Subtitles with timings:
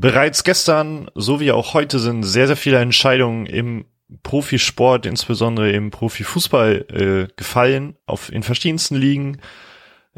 [0.00, 3.86] bereits gestern sowie auch heute sind sehr, sehr viele Entscheidungen im
[4.22, 9.40] Profisport, insbesondere im Profifußball, äh, gefallen, auf in verschiedensten Ligen,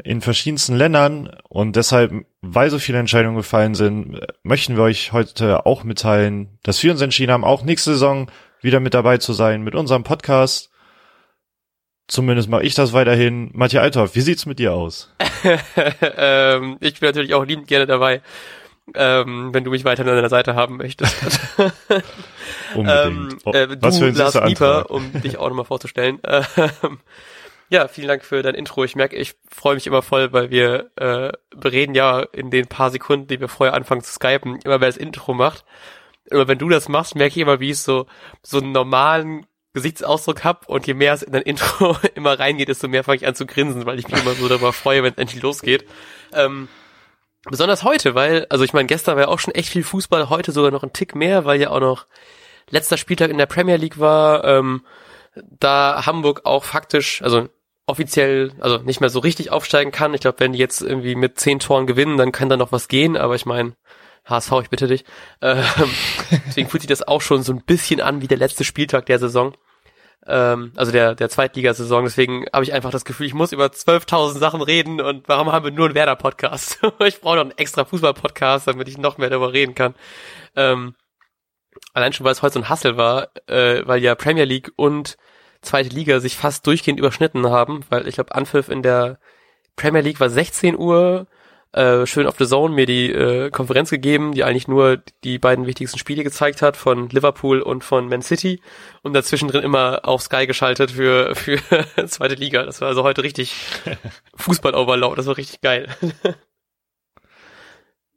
[0.03, 1.35] in verschiedensten Ländern.
[1.49, 6.81] Und deshalb, weil so viele Entscheidungen gefallen sind, möchten wir euch heute auch mitteilen, dass
[6.83, 8.29] wir uns entschieden haben, auch nächste Saison
[8.61, 10.69] wieder mit dabei zu sein mit unserem Podcast.
[12.07, 13.51] Zumindest mache ich das weiterhin.
[13.53, 15.13] Matthias Althoff, wie sieht's mit dir aus?
[16.01, 18.21] ähm, ich bin natürlich auch liebend gerne dabei,
[18.95, 21.15] ähm, wenn du mich weiter an deiner Seite haben möchtest.
[22.75, 23.43] Unbedingt.
[23.45, 26.19] ähm, äh, du, Was für ein Lars Nieper, um dich auch nochmal vorzustellen.
[26.83, 26.99] Ähm,
[27.71, 28.83] ja, vielen Dank für dein Intro.
[28.83, 32.89] Ich merke, ich freue mich immer voll, weil wir äh, bereden ja in den paar
[32.89, 35.65] Sekunden, die wir vorher anfangen zu skypen, immer wer das Intro macht.
[36.31, 38.07] Aber wenn du das machst, merke ich immer, wie ich so
[38.41, 42.87] so einen normalen Gesichtsausdruck hab und je mehr es in dein Intro immer reingeht, desto
[42.87, 45.19] mehr fange ich an zu grinsen, weil ich mich immer so darüber freue, wenn es
[45.19, 45.85] endlich losgeht.
[46.33, 46.67] Ähm,
[47.43, 50.51] besonders heute, weil, also ich meine, gestern war ja auch schon echt viel Fußball, heute
[50.51, 52.07] sogar noch ein Tick mehr, weil ja auch noch
[52.69, 54.85] letzter Spieltag in der Premier League war, ähm,
[55.35, 57.49] da Hamburg auch faktisch, also
[57.85, 60.13] offiziell, also nicht mehr so richtig aufsteigen kann.
[60.13, 62.87] Ich glaube, wenn die jetzt irgendwie mit zehn Toren gewinnen, dann kann da noch was
[62.87, 63.73] gehen, aber ich meine,
[64.25, 65.05] HSV, ich bitte dich.
[65.41, 65.63] Ähm,
[66.47, 69.17] deswegen fühlt sich das auch schon so ein bisschen an wie der letzte Spieltag der
[69.19, 69.53] Saison.
[70.27, 72.03] Ähm, also der, der Zweitligasaison.
[72.03, 75.65] Deswegen habe ich einfach das Gefühl, ich muss über 12.000 Sachen reden und warum haben
[75.65, 76.79] wir nur einen Werder-Podcast?
[77.05, 79.95] ich brauche noch einen extra Fußball-Podcast, damit ich noch mehr darüber reden kann.
[80.55, 80.95] Ähm,
[81.93, 85.17] allein schon, weil es heute so ein Hassel war, äh, weil ja Premier League und
[85.61, 89.19] zweite Liga sich fast durchgehend überschnitten haben, weil ich glaube, Anpfiff in der
[89.75, 91.27] Premier League war 16 Uhr,
[91.71, 95.67] äh, schön auf The Zone mir die äh, Konferenz gegeben, die eigentlich nur die beiden
[95.67, 98.61] wichtigsten Spiele gezeigt hat, von Liverpool und von Man City
[99.03, 101.59] und dazwischen drin immer auf Sky geschaltet für, für
[102.07, 102.63] zweite Liga.
[102.63, 103.53] Das war also heute richtig
[104.35, 105.87] Fußball-Overload, das war richtig geil.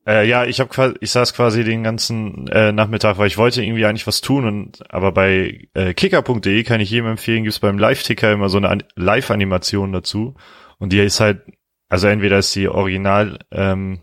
[0.04, 3.62] Äh, ja, ich habe quasi, ich saß quasi den ganzen äh, Nachmittag, weil ich wollte
[3.62, 7.78] irgendwie eigentlich was tun und aber bei äh, kicker.de kann ich jedem empfehlen, gibt's beim
[7.78, 10.34] Live-Ticker immer so eine An- Live-Animation dazu
[10.78, 11.42] und die ist halt,
[11.92, 13.98] also entweder ist die original ähm,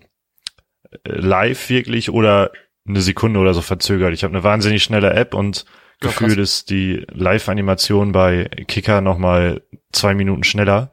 [0.92, 2.52] äh, live wirklich oder
[2.88, 4.14] eine Sekunde oder so verzögert.
[4.14, 5.66] Ich habe eine wahnsinnig schnelle App und
[6.04, 6.50] Ja, gefühlt krass.
[6.50, 10.92] ist die Live-Animation bei Kicker nochmal zwei Minuten schneller.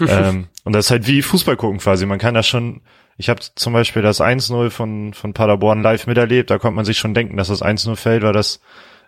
[0.08, 2.06] ähm, und das ist halt wie Fußball gucken quasi.
[2.06, 2.80] Man kann das schon,
[3.18, 6.96] ich habe zum Beispiel das 1-0 von, von Paderborn live miterlebt, da konnte man sich
[6.96, 8.62] schon denken, dass das 1-0 fällt, weil das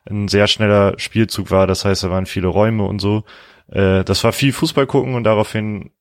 [0.05, 1.67] ein sehr schneller Spielzug war.
[1.67, 3.25] Das heißt, da waren viele Räume und so.
[3.69, 5.93] Äh, das war viel Fußball gucken und daraufhin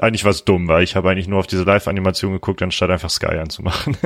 [0.00, 3.10] eigentlich war es dumm, weil ich habe eigentlich nur auf diese Live-Animation geguckt, anstatt einfach
[3.10, 3.96] Sky anzumachen.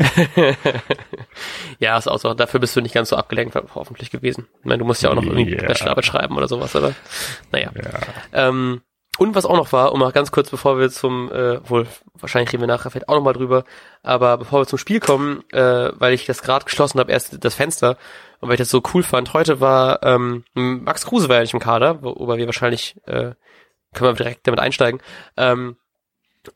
[1.79, 2.35] ja, ist auch so.
[2.35, 4.47] Dafür bist du nicht ganz so abgelenkt hoffentlich gewesen.
[4.61, 5.67] Ich meine, du musst ja auch noch irgendwie Ja.
[5.67, 6.95] Bachelorarbeit schreiben oder sowas, aber
[7.53, 7.71] naja.
[7.75, 8.49] ja.
[8.49, 8.83] Ähm,
[9.17, 11.87] und was auch noch war, um mal ganz kurz, bevor wir zum, äh, wohl
[12.19, 13.65] wahrscheinlich reden wir nachher vielleicht auch noch mal drüber,
[14.03, 17.55] aber bevor wir zum Spiel kommen, äh, weil ich das gerade geschlossen habe, erst das
[17.55, 17.97] Fenster
[18.41, 21.55] und weil ich das so cool fand, heute war ähm, Max Kruse war ja nicht
[21.55, 23.35] im Kader, worüber wir wahrscheinlich äh,
[23.95, 25.01] können wir direkt damit einsteigen.
[25.37, 25.77] Ähm,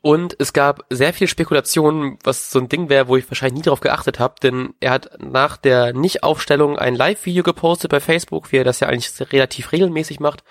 [0.02, 3.68] und es gab sehr viel Spekulationen, was so ein Ding wäre, wo ich wahrscheinlich nie
[3.68, 8.58] drauf geachtet habe, denn er hat nach der Nicht-Aufstellung ein Live-Video gepostet bei Facebook, wie
[8.58, 10.44] er das ja eigentlich relativ regelmäßig macht.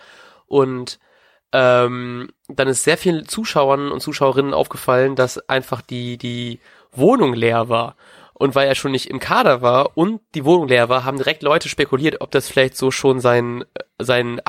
[0.48, 1.00] Und
[1.53, 6.59] ähm, dann ist sehr vielen Zuschauern und Zuschauerinnen aufgefallen, dass einfach die, die
[6.92, 7.96] Wohnung leer war.
[8.34, 11.42] Und weil er schon nicht im Kader war und die Wohnung leer war, haben direkt
[11.42, 13.66] Leute spekuliert, ob das vielleicht so schon sein,
[13.98, 14.40] sein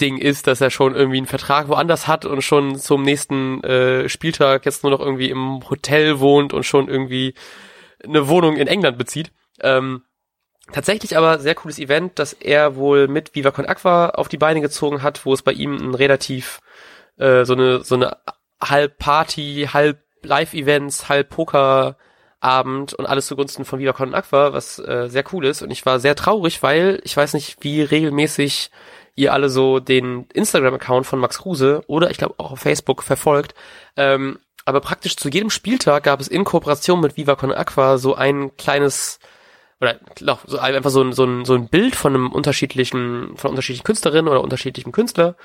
[0.00, 4.08] Abschiedsding ist, dass er schon irgendwie einen Vertrag woanders hat und schon zum nächsten äh,
[4.08, 7.34] Spieltag jetzt nur noch irgendwie im Hotel wohnt und schon irgendwie
[8.02, 9.30] eine Wohnung in England bezieht.
[9.60, 10.02] Ähm,
[10.72, 14.60] Tatsächlich aber sehr cooles Event, dass er wohl mit Viva Con Aqua auf die Beine
[14.60, 16.60] gezogen hat, wo es bei ihm ein relativ
[17.16, 18.18] äh, so eine so eine
[18.62, 25.08] halb Party, halb Live-Events, halb Pokerabend und alles zugunsten von Viva Con Aqua, was äh,
[25.08, 25.62] sehr cool ist.
[25.62, 28.70] Und ich war sehr traurig, weil ich weiß nicht, wie regelmäßig
[29.14, 33.54] ihr alle so den Instagram-Account von Max Kruse oder ich glaube auch auf Facebook verfolgt.
[33.96, 38.14] Ähm, aber praktisch zu jedem Spieltag gab es in Kooperation mit Viva Con Aqua so
[38.14, 39.18] ein kleines
[39.80, 39.98] oder
[40.46, 44.28] so einfach so ein, so ein, so ein Bild von einem unterschiedlichen, von unterschiedlichen Künstlerinnen
[44.28, 45.36] oder unterschiedlichen Künstler.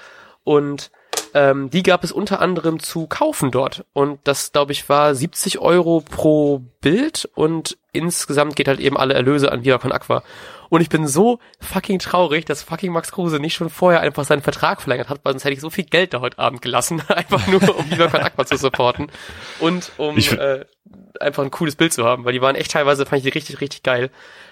[0.44, 0.92] Und
[1.36, 3.84] ähm, die gab es unter anderem zu kaufen dort.
[3.92, 9.16] Und das, glaube ich, war 70 Euro pro Bild und insgesamt geht halt eben alle
[9.16, 10.24] Erlöse an Viva Con Aqua.
[10.70, 14.42] Und ich bin so fucking traurig, dass fucking Max Kruse nicht schon vorher einfach seinen
[14.44, 17.46] Vertrag verlängert hat, weil sonst hätte ich so viel Geld da heute Abend gelassen, einfach
[17.48, 19.12] nur um Viva Aqua zu supporten
[19.60, 20.64] und um äh,
[21.20, 23.60] einfach ein cooles Bild zu haben, weil die waren echt teilweise, fand ich die richtig,
[23.60, 24.10] richtig geil.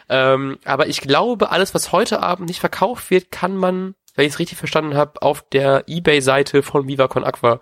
[0.09, 4.33] Ähm, aber ich glaube, alles, was heute Abend nicht verkauft wird, kann man, wenn ich
[4.33, 7.59] es richtig verstanden habe, auf der Ebay-Seite von Viva Con Aqua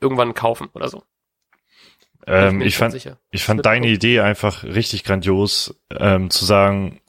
[0.00, 1.02] irgendwann kaufen oder so.
[2.26, 3.18] Ähm, ich, fand, sicher.
[3.30, 7.00] ich fand deine Idee einfach richtig grandios, ähm, zu sagen,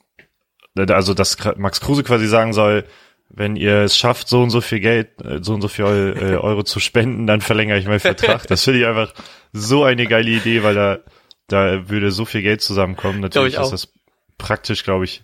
[0.76, 2.86] also dass Max Kruse quasi sagen soll,
[3.28, 6.36] wenn ihr es schafft, so und so viel Geld, äh, so und so viel äh,
[6.36, 8.46] Euro zu spenden, dann verlängere ich meinen Vertrag.
[8.46, 9.12] Das finde ich einfach
[9.52, 10.98] so eine geile Idee, weil da,
[11.48, 13.20] da würde so viel Geld zusammenkommen.
[13.20, 13.92] Natürlich ist das
[14.38, 15.22] praktisch, glaube ich,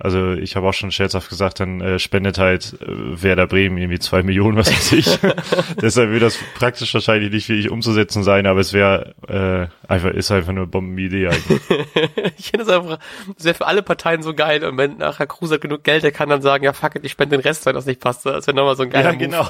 [0.00, 3.98] also ich habe auch schon scherzhaft gesagt, dann äh, spendet halt äh, Werder Bremen irgendwie
[3.98, 5.18] zwei Millionen, was weiß ich.
[5.80, 10.30] Deshalb wird das praktisch wahrscheinlich nicht wirklich umzusetzen sein, aber es wäre äh, einfach, ist
[10.30, 11.60] einfach nur eine Bombenidee eigentlich.
[12.38, 12.98] ich finde es einfach,
[13.36, 16.28] es wäre für alle Parteien so geil und wenn nachher Kruse genug Geld, der kann
[16.28, 18.24] dann sagen, ja fuck it, ich spende den Rest, wenn das nicht passt.
[18.24, 19.48] Das wäre nochmal so ein geiler Ja, genau.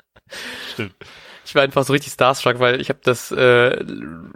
[0.72, 0.94] Stimmt
[1.50, 3.82] ich war einfach so richtig starstruck, weil ich habe das äh,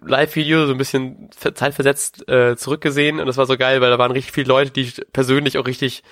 [0.04, 4.10] Live-Video so ein bisschen zeitversetzt äh, zurückgesehen und das war so geil, weil da waren
[4.10, 6.02] richtig viele Leute, die ich persönlich auch richtig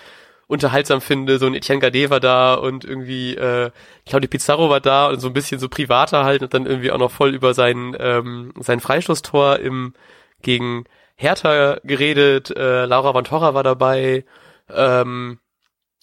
[0.47, 1.39] unterhaltsam finde.
[1.41, 3.73] So ein Etienne Gade war da und irgendwie äh,
[4.07, 6.99] Claudio Pizarro war da und so ein bisschen so privater halt und dann irgendwie auch
[6.99, 9.95] noch voll über sein ähm, sein Freistoßtor im
[10.41, 10.85] gegen
[11.17, 12.57] Hertha geredet.
[12.57, 14.25] Äh, Laura Van Torra war dabei.
[14.71, 15.39] Ähm,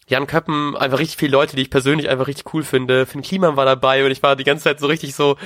[0.09, 3.05] Jan Köppen, einfach richtig viele Leute, die ich persönlich einfach richtig cool finde.
[3.05, 5.37] Finn Kliman war dabei und ich war die ganze Zeit so richtig so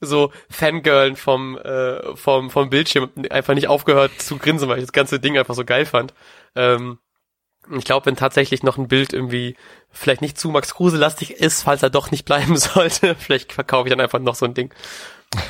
[0.00, 4.92] so Fangirlen vom äh, vom vom Bildschirm einfach nicht aufgehört zu grinsen, weil ich das
[4.92, 6.14] ganze Ding einfach so geil fand.
[6.54, 6.98] Ähm,
[7.76, 9.56] ich glaube, wenn tatsächlich noch ein Bild irgendwie
[9.90, 13.88] vielleicht nicht zu Max Kruse lastig ist, falls er doch nicht bleiben sollte, vielleicht verkaufe
[13.88, 14.72] ich dann einfach noch so ein Ding.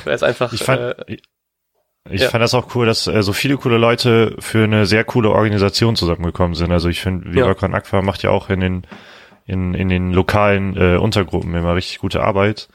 [0.03, 1.17] Weil es einfach ich fand, äh,
[2.09, 2.29] ich ja.
[2.29, 5.95] fand das auch cool, dass äh, so viele coole Leute für eine sehr coole Organisation
[5.95, 6.71] zusammengekommen sind.
[6.71, 7.77] Also ich finde, Vivakan ja.
[7.77, 8.87] Aqua macht ja auch in den
[9.47, 12.67] in, in den lokalen äh, Untergruppen immer richtig gute Arbeit.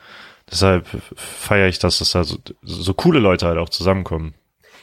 [0.50, 4.34] Deshalb feiere ich das, dass da so, so coole Leute halt auch zusammenkommen.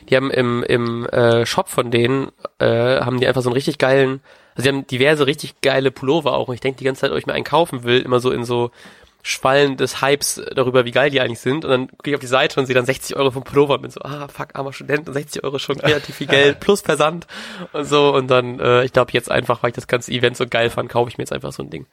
[0.07, 3.77] Die haben im, im äh, Shop von denen, äh, haben die einfach so einen richtig
[3.77, 4.21] geilen,
[4.55, 6.47] also die haben diverse richtig geile Pullover auch.
[6.47, 8.45] Und ich denke die ganze Zeit, ob ich mir einen kaufen will, immer so in
[8.45, 8.71] so
[9.21, 11.65] Schwallen des Hypes darüber, wie geil die eigentlich sind.
[11.65, 13.81] Und dann gehe ich auf die Seite und sehe dann 60 Euro vom Pullover und
[13.81, 17.27] bin so, ah, fuck, armer Student, und 60 Euro schon relativ viel Geld, plus Versand
[17.73, 18.13] und so.
[18.13, 20.89] Und dann, äh, ich glaube jetzt einfach, weil ich das ganze Event so geil fand,
[20.89, 21.85] kaufe ich mir jetzt einfach so ein Ding.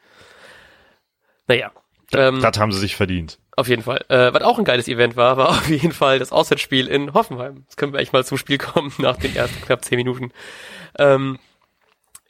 [1.48, 1.72] Naja.
[2.12, 3.38] Ähm, das haben sie sich verdient.
[3.56, 4.04] Auf jeden Fall.
[4.08, 7.64] Äh, was auch ein geiles Event war, war auf jeden Fall das Auswärtsspiel in Hoffenheim.
[7.64, 10.30] Jetzt können wir echt mal zum Spiel kommen nach den ersten knapp 10 Minuten.
[10.98, 11.38] Ähm,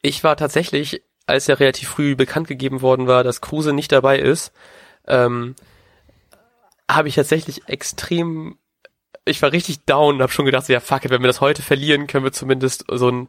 [0.00, 4.18] ich war tatsächlich, als ja relativ früh bekannt gegeben worden war, dass Kruse nicht dabei
[4.18, 4.52] ist,
[5.06, 5.54] ähm,
[6.90, 8.58] habe ich tatsächlich extrem,
[9.24, 11.62] ich war richtig down und habe schon gedacht, ja fuck it, wenn wir das heute
[11.62, 13.28] verlieren, können wir zumindest so ein,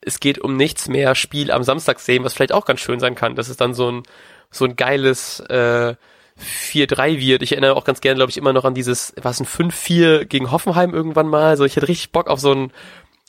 [0.00, 3.14] es geht um nichts mehr Spiel am Samstag sehen, was vielleicht auch ganz schön sein
[3.14, 3.34] kann.
[3.34, 4.02] Das ist dann so ein,
[4.50, 5.96] so ein geiles äh,
[6.40, 7.42] 4-3 wird.
[7.42, 10.50] Ich erinnere auch ganz gerne, glaube ich, immer noch an dieses, was ein 5-4 gegen
[10.50, 11.44] Hoffenheim irgendwann mal.
[11.44, 12.72] Also ich hätte richtig Bock auf so ein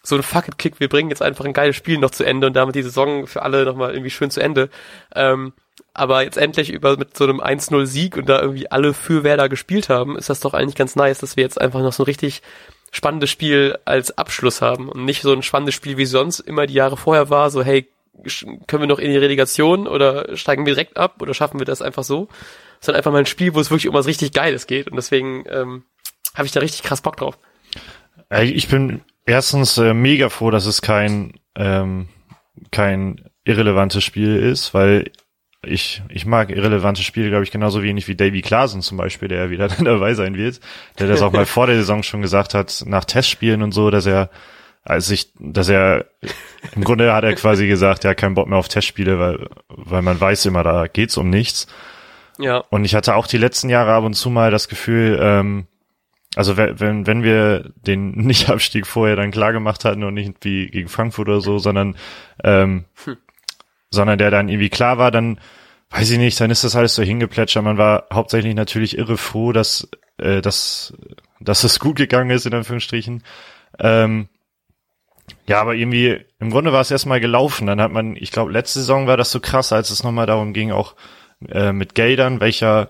[0.04, 2.76] so ein Fuck-it-Kick, wir bringen jetzt einfach ein geiles Spiel noch zu Ende und damit
[2.76, 4.70] die Saison für alle nochmal irgendwie schön zu Ende.
[5.14, 5.54] Ähm,
[5.94, 9.90] aber jetzt endlich über mit so einem 1-0-Sieg und da irgendwie alle für Werder gespielt
[9.90, 12.42] haben, ist das doch eigentlich ganz nice, dass wir jetzt einfach noch so ein richtig
[12.92, 16.74] spannendes Spiel als Abschluss haben und nicht so ein spannendes Spiel wie sonst immer die
[16.74, 17.88] Jahre vorher war, so hey,
[18.68, 21.82] können wir noch in die Relegation oder steigen wir direkt ab oder schaffen wir das
[21.82, 22.28] einfach so,
[22.82, 25.44] sondern einfach mal ein Spiel, wo es wirklich um was richtig Geiles geht und deswegen
[25.48, 25.84] ähm,
[26.34, 27.38] habe ich da richtig krass Bock drauf.
[28.32, 32.10] Ich bin erstens äh, mega froh, dass es kein ähm,
[32.72, 35.12] kein irrelevantes Spiel ist, weil
[35.62, 39.46] ich, ich mag irrelevante Spiele, glaube ich, genauso wenig wie Davy Klaasen zum Beispiel, der
[39.46, 40.60] ja wieder dabei sein wird,
[41.00, 44.06] der das auch mal vor der Saison schon gesagt hat, nach Testspielen und so, dass
[44.06, 44.30] er,
[44.84, 46.06] als ich, dass er,
[46.76, 50.20] im Grunde hat er quasi gesagt, ja, kein Bock mehr auf Testspiele, weil, weil man
[50.20, 51.68] weiß immer, da geht's um nichts.
[52.38, 52.64] Ja.
[52.70, 55.68] Und ich hatte auch die letzten Jahre ab und zu mal das Gefühl, ähm,
[56.40, 60.90] also wenn, wenn wir den Nicht-Abstieg vorher dann klar gemacht hatten und nicht wie gegen
[60.90, 61.96] Frankfurt oder so, sondern
[62.44, 63.18] ähm, hm
[63.92, 65.40] sondern der dann irgendwie klar war, dann
[65.90, 67.64] weiß ich nicht, dann ist das alles so hingeplätschert.
[67.64, 70.94] Man war hauptsächlich natürlich irre froh, dass, äh, dass,
[71.40, 73.24] dass es gut gegangen ist, in Anführungsstrichen.
[73.80, 74.30] Ähm,
[75.48, 77.68] ja, aber irgendwie, im Grunde war es erstmal gelaufen.
[77.68, 80.54] Dann hat man, ich glaube, letzte Saison war das so krass, als es nochmal darum
[80.54, 80.96] ging, auch
[81.48, 82.90] äh, mit Geldern, welcher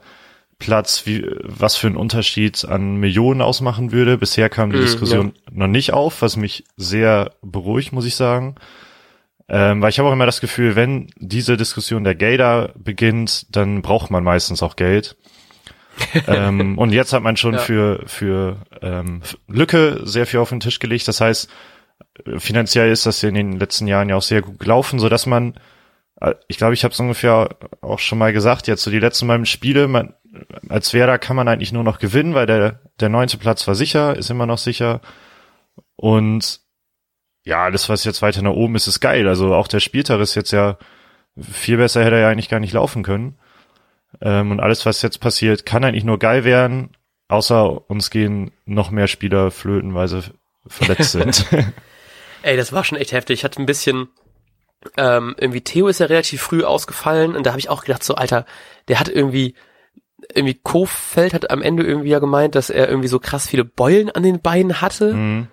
[0.60, 4.18] Platz, wie, was für ein Unterschied an Millionen ausmachen würde.
[4.18, 5.51] Bisher kam die mhm, Diskussion ja.
[5.51, 8.56] noch nicht auf, was mich sehr beruhigt, muss ich sagen.
[9.48, 13.82] Ähm, weil ich habe auch immer das Gefühl, wenn diese Diskussion der Gelder beginnt, dann
[13.82, 15.18] braucht man meistens auch Geld.
[16.28, 17.60] ähm, und jetzt hat man schon ja.
[17.60, 21.08] für, für ähm, Lücke sehr viel auf den Tisch gelegt.
[21.08, 21.50] Das heißt,
[22.38, 25.56] finanziell ist das in den letzten Jahren ja auch sehr gut gelaufen, so dass man,
[26.22, 27.50] äh, ich glaube, ich habe es ungefähr
[27.82, 30.13] auch schon mal gesagt, jetzt so die letzten beiden Spiele, man,
[30.68, 34.15] als Werder kann man eigentlich nur noch gewinnen, weil der, der neunte Platz war sicher,
[34.15, 35.01] ist immer noch sicher.
[35.96, 36.62] Und
[37.44, 39.27] ja, alles, was jetzt weiter nach oben ist, ist geil.
[39.27, 40.77] Also auch der Spieltag ist jetzt ja
[41.41, 43.38] viel besser hätte er ja eigentlich gar nicht laufen können.
[44.22, 46.91] Ähm, und alles, was jetzt passiert, kann eigentlich nur geil werden.
[47.27, 50.24] außer uns gehen noch mehr Spieler flöten, weil sie
[50.68, 51.46] verletzt sind.
[52.41, 53.39] Ey, das war schon echt heftig.
[53.39, 54.10] Ich hatte ein bisschen,
[54.98, 58.15] ähm, irgendwie Theo ist ja relativ früh ausgefallen und da habe ich auch gedacht, so
[58.15, 58.46] Alter,
[58.88, 59.53] der hat irgendwie,
[60.34, 64.10] irgendwie Kofeld hat am Ende irgendwie ja gemeint, dass er irgendwie so krass viele Beulen
[64.10, 65.14] an den Beinen hatte.
[65.14, 65.48] mhm.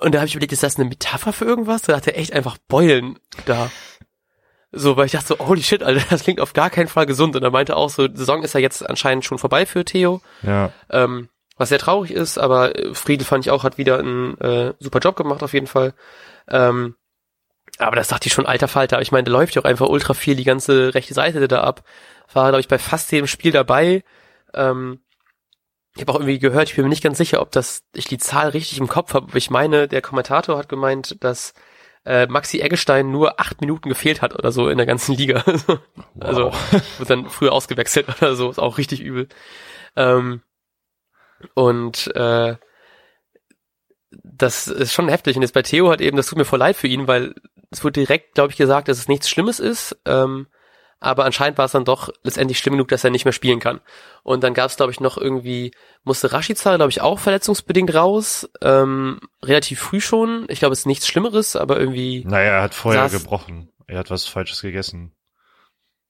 [0.00, 1.82] Und da habe ich überlegt, ist das eine Metapher für irgendwas?
[1.82, 3.68] Da hat er echt einfach Beulen da.
[4.70, 7.34] So, weil ich dachte so, holy shit, Alter, das klingt auf gar keinen Fall gesund.
[7.34, 10.20] Und er meinte auch so, die Saison ist ja jetzt anscheinend schon vorbei für Theo.
[10.42, 14.38] Ja, Ähm, was sehr traurig ist, aber äh, Friedel fand ich auch, hat wieder einen
[14.38, 15.94] äh, super Job gemacht auf jeden Fall.
[16.48, 16.94] Ähm,
[17.78, 19.00] aber das dachte ich schon alter Falter.
[19.00, 21.82] Ich meine, da läuft ja auch einfach ultra viel die ganze rechte Seite da ab.
[22.32, 24.04] War, glaube ich, bei fast jedem Spiel dabei.
[24.54, 25.00] Ähm,
[25.94, 28.18] ich habe auch irgendwie gehört, ich bin mir nicht ganz sicher, ob das ich die
[28.18, 29.36] Zahl richtig im Kopf habe.
[29.36, 31.54] Ich meine, der Kommentator hat gemeint, dass
[32.04, 35.44] äh, Maxi Eggestein nur acht Minuten gefehlt hat oder so in der ganzen Liga.
[36.20, 36.52] Also
[36.98, 39.28] wird dann früher ausgewechselt oder so, ist auch richtig übel.
[39.94, 40.42] Ähm,
[41.54, 42.56] und äh,
[44.10, 45.36] das ist schon heftig.
[45.36, 47.34] Und jetzt bei Theo hat eben, das tut mir voll leid für ihn, weil
[47.70, 49.96] es wurde direkt, glaube ich, gesagt, dass es nichts Schlimmes ist.
[50.04, 50.46] Ähm,
[51.00, 53.80] aber anscheinend war es dann doch letztendlich schlimm genug, dass er nicht mehr spielen kann.
[54.22, 58.48] Und dann gab es, glaube ich, noch irgendwie, musste Rashica, glaube ich, auch verletzungsbedingt raus.
[58.62, 60.46] Ähm, relativ früh schon.
[60.48, 62.24] Ich glaube, es ist nichts Schlimmeres, aber irgendwie.
[62.24, 63.70] naja, er hat vorher gebrochen.
[63.86, 65.12] Er hat was Falsches gegessen.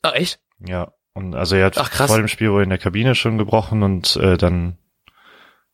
[0.03, 0.41] Ah, echt?
[0.59, 3.83] Ja, und also er hat Ach, vor dem Spiel wohl in der Kabine schon gebrochen
[3.83, 4.79] und äh, dann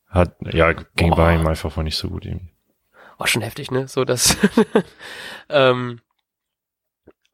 [0.08, 1.16] hat, ja, ging Boah.
[1.16, 2.54] bei ihm einfach wohl nicht so gut irgendwie.
[3.18, 3.86] Auch schon heftig, ne?
[3.86, 4.36] So das.
[5.48, 6.00] ähm,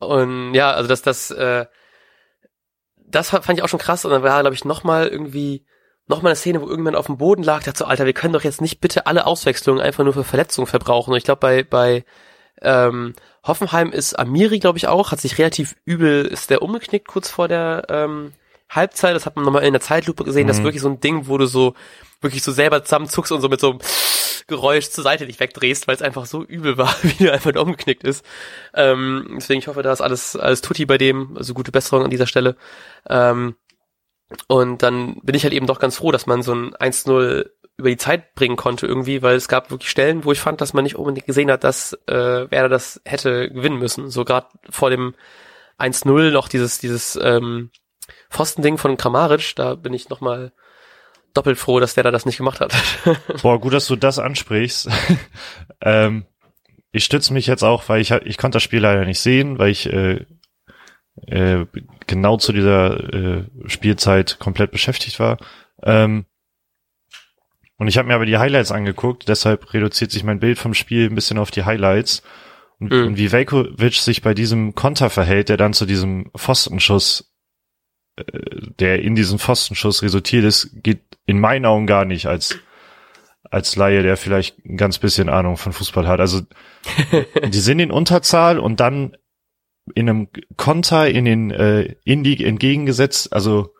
[0.00, 1.66] und ja, also das, das, äh,
[2.96, 4.04] das fand ich auch schon krass.
[4.04, 5.64] Und dann war, glaube ich, nochmal irgendwie,
[6.06, 8.44] nochmal eine Szene, wo irgendjemand auf dem Boden lag, dachte so, Alter, wir können doch
[8.44, 11.12] jetzt nicht bitte alle Auswechslungen einfach nur für Verletzungen verbrauchen.
[11.12, 12.04] Und ich glaube, bei, bei
[12.62, 13.14] ähm,
[13.44, 17.48] Hoffenheim ist Amiri, glaube ich, auch, hat sich relativ übel, ist der umgeknickt kurz vor
[17.48, 18.32] der ähm,
[18.68, 19.14] Halbzeit.
[19.14, 20.46] Das hat man nochmal in der Zeitlupe gesehen.
[20.46, 20.64] Das ist Mhm.
[20.66, 21.74] wirklich so ein Ding, wo du so
[22.20, 23.80] wirklich so selber zusammenzuckst und so mit so einem
[24.50, 27.60] Geräusch zur Seite dich wegdrehst, weil es einfach so übel war, wie der einfach da
[27.60, 28.24] umgeknickt ist.
[28.74, 32.10] Ähm, deswegen ich hoffe, da ist alles, alles tutti bei dem, also gute Besserung an
[32.10, 32.56] dieser Stelle.
[33.08, 33.56] Ähm,
[34.46, 37.88] und dann bin ich halt eben doch ganz froh, dass man so ein 1-0 über
[37.88, 40.84] die Zeit bringen konnte irgendwie, weil es gab wirklich Stellen, wo ich fand, dass man
[40.84, 44.10] nicht unbedingt gesehen hat, dass äh, Werder das hätte gewinnen müssen.
[44.10, 45.14] So gerade vor dem
[45.78, 47.70] 1-0 noch dieses, dieses ähm,
[48.28, 50.52] Pfostending von Kramaric, da bin ich nochmal
[51.34, 52.74] doppelt froh, dass der da das nicht gemacht hat.
[53.42, 54.88] Boah, gut, dass du das ansprichst.
[55.80, 56.24] ähm,
[56.92, 59.70] ich stütze mich jetzt auch, weil ich ich konnte das Spiel leider nicht sehen, weil
[59.70, 60.24] ich äh,
[61.26, 61.66] äh,
[62.06, 65.38] genau zu dieser äh, Spielzeit komplett beschäftigt war.
[65.82, 66.26] Ähm,
[67.76, 71.08] und ich habe mir aber die Highlights angeguckt, deshalb reduziert sich mein Bild vom Spiel
[71.08, 72.22] ein bisschen auf die Highlights.
[72.78, 73.06] Und, Mhm.
[73.08, 77.29] und wie Velkovic sich bei diesem Konter verhält, der dann zu diesem Pfostenschuss,
[78.78, 82.58] der in diesem Pfostenschuss resultiert ist, geht in meinen Augen gar nicht als
[83.50, 86.20] als Laie, der vielleicht ein ganz bisschen Ahnung von Fußball hat.
[86.20, 86.42] Also
[87.48, 89.16] die sind in Unterzahl und dann
[89.94, 93.74] in einem Konter in den äh, in die entgegengesetzt, also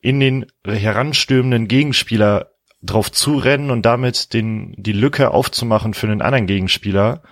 [0.00, 6.46] in den heranstürmenden Gegenspieler drauf zurennen und damit den die Lücke aufzumachen für einen anderen
[6.46, 7.22] Gegenspieler.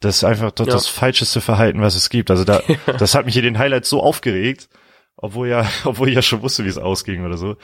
[0.00, 0.72] Das ist einfach doch Ja.
[0.72, 2.30] das falscheste Verhalten, was es gibt.
[2.30, 2.62] Also da,
[2.98, 4.68] das hat mich in den Highlights so aufgeregt,
[5.16, 7.56] obwohl ja, obwohl ich ja schon wusste, wie es ausging oder so.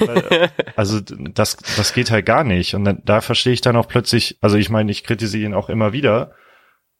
[0.00, 2.74] Weil, also das, das geht halt gar nicht.
[2.74, 5.68] Und dann, da verstehe ich dann auch plötzlich, also ich meine, ich kritisiere ihn auch
[5.68, 6.32] immer wieder.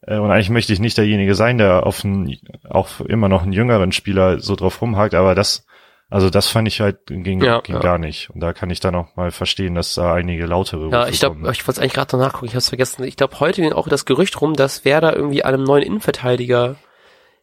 [0.01, 2.35] Äh, Und eigentlich möchte ich nicht derjenige sein, der auf einen,
[2.69, 5.65] auch immer noch einen jüngeren Spieler so drauf rumhakt, aber das,
[6.09, 7.81] also das fand ich halt ging, Ja, ging ja.
[7.81, 8.31] gar nicht.
[8.31, 11.19] Und da kann ich dann auch mal verstehen, dass da einige lautere Ja, Rufe ich
[11.19, 13.03] glaube, ich wollte es eigentlich gerade noch nachgucken, ich habe es vergessen.
[13.03, 16.77] Ich glaube, heute ging auch das Gerücht rum, dass Werder irgendwie an einem neuen Innenverteidiger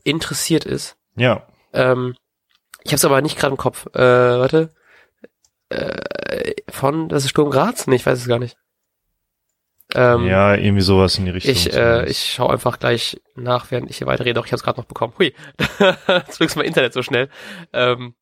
[0.03, 0.97] interessiert ist.
[1.17, 2.15] Ja, Ähm,
[2.87, 3.87] ich habe es aber nicht gerade im Kopf.
[3.95, 4.73] Äh, warte.
[5.71, 7.89] Äh, von, das ist Sturm Graz?
[7.89, 8.57] Nee, ich weiß es gar nicht.
[9.95, 11.53] Ähm, ja, irgendwie sowas in die Richtung.
[11.53, 14.35] Ich, äh, ich schaue einfach gleich nach, während ich hier weiterrede.
[14.35, 15.15] Doch, ich habe es gerade noch bekommen.
[15.19, 15.35] Hui,
[16.09, 17.29] jetzt fliegst mein Internet so schnell.
[17.73, 18.15] Ähm,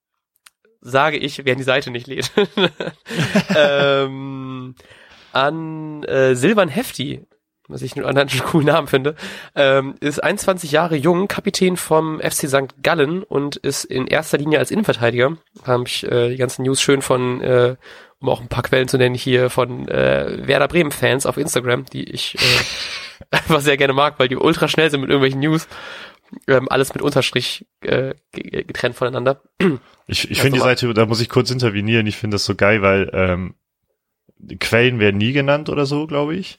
[0.80, 2.30] sage ich, während die Seite nicht lädt.
[3.56, 4.74] ähm,
[5.32, 7.26] an äh, Silvan Hefti,
[7.68, 9.14] was ich einen anderen coolen Namen finde,
[9.54, 12.82] ähm, ist 21 Jahre jung, Kapitän vom FC St.
[12.82, 15.36] Gallen und ist in erster Linie als Innenverteidiger.
[15.64, 17.76] Habe ich äh, die ganzen News schön von, äh,
[18.20, 21.84] um auch ein paar Quellen zu nennen, hier von äh, Werder Bremen Fans auf Instagram,
[21.86, 25.66] die ich äh, einfach sehr gerne mag, weil die ultra schnell sind mit irgendwelchen News.
[26.48, 29.40] Ähm, alles mit Unterstrich äh, ge- getrennt voneinander.
[30.06, 32.54] Ich, ich finde die so Seite, da muss ich kurz intervenieren, ich finde das so
[32.54, 33.54] geil, weil ähm,
[34.60, 36.56] Quellen werden nie genannt oder so, glaube ich.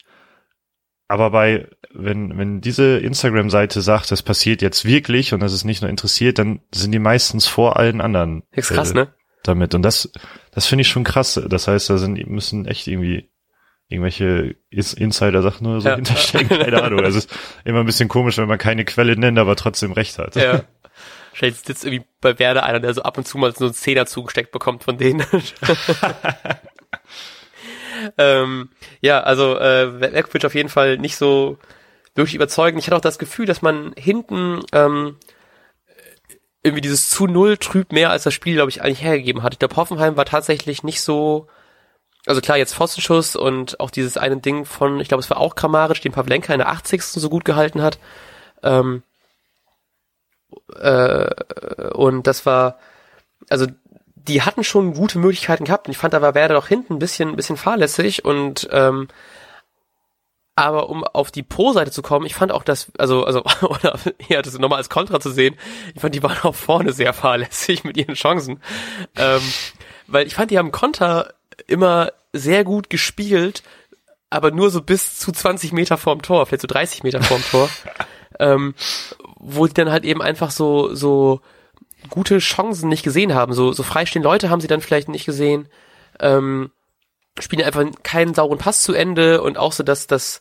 [1.08, 5.82] Aber bei, wenn, wenn diese Instagram-Seite sagt, das passiert jetzt wirklich und das ist nicht
[5.82, 9.14] nur interessiert, dann sind die meistens vor allen anderen Ist krass, äh, ne?
[9.44, 9.74] damit.
[9.74, 10.10] Und das,
[10.56, 11.40] Das finde ich schon krass.
[11.48, 13.30] Das heißt, da sind, müssen echt irgendwie
[13.88, 15.96] irgendwelche Insider-Sachen oder so ja.
[15.96, 16.48] hinterstecken.
[16.48, 17.04] Keine Ahnung.
[17.04, 20.18] Also es ist immer ein bisschen komisch, wenn man keine Quelle nennt, aber trotzdem recht
[20.18, 20.34] hat.
[20.34, 20.64] Ja.
[21.30, 24.06] Wahrscheinlich sitzt irgendwie bei Werder einer, der so ab und zu mal so einen Zehner
[24.06, 25.24] zugesteckt bekommt von denen.
[28.18, 28.70] ähm,
[29.00, 31.58] ja, also äh, Velkovic auf jeden Fall nicht so
[32.14, 32.80] wirklich überzeugend.
[32.80, 35.16] Ich hatte auch das Gefühl, dass man hinten ähm,
[36.62, 39.54] irgendwie dieses zu null trüb mehr als das Spiel, glaube ich, eigentlich hergegeben hat.
[39.54, 41.46] Ich glaube, Hoffenheim war tatsächlich nicht so,
[42.26, 45.54] also klar, jetzt Pfostenschuss und auch dieses eine Ding von, ich glaube, es war auch
[45.54, 47.02] Kramaric, den Pavlenka in der 80.
[47.02, 47.98] so gut gehalten hat.
[48.64, 49.04] Ähm,
[50.74, 51.30] äh,
[51.92, 52.78] und das war,
[53.48, 53.66] also
[54.28, 56.98] die hatten schon gute Möglichkeiten gehabt und ich fand, da war Werder doch hinten ein
[56.98, 59.08] bisschen, ein bisschen fahrlässig und ähm,
[60.58, 64.42] aber um auf die Pro-Seite zu kommen, ich fand auch das, also, also, oder eher
[64.42, 65.56] das nochmal als Kontra zu sehen,
[65.94, 68.60] ich fand, die waren auch vorne sehr fahrlässig mit ihren Chancen.
[69.16, 69.42] Ähm,
[70.06, 71.34] weil ich fand, die haben Konter
[71.66, 73.62] immer sehr gut gespielt,
[74.30, 77.68] aber nur so bis zu 20 Meter vorm Tor, vielleicht so 30 Meter vorm Tor.
[78.38, 78.74] ähm,
[79.38, 81.40] wo die dann halt eben einfach so, so
[82.08, 83.52] gute Chancen nicht gesehen haben.
[83.52, 85.68] So, so freistehende Leute haben sie dann vielleicht nicht gesehen.
[86.20, 86.70] Ähm,
[87.40, 90.40] spielen einfach keinen sauren Pass zu Ende und auch so, dass das,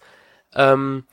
[0.55, 1.05] ähm,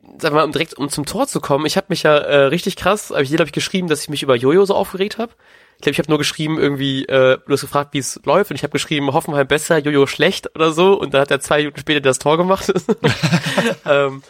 [0.00, 1.66] wir mal, um direkt um zum Tor zu kommen.
[1.66, 4.22] Ich habe mich ja äh, richtig krass, habe ich glaube ich geschrieben, dass ich mich
[4.22, 5.32] über Jojo so aufgeregt habe.
[5.76, 8.56] Ich glaube, ich habe nur geschrieben irgendwie, äh, du hast gefragt, wie es läuft und
[8.56, 11.80] ich habe geschrieben, Hoffenheim besser, Jojo schlecht oder so und da hat er zwei Minuten
[11.80, 12.72] später das Tor gemacht.
[13.86, 14.22] ähm,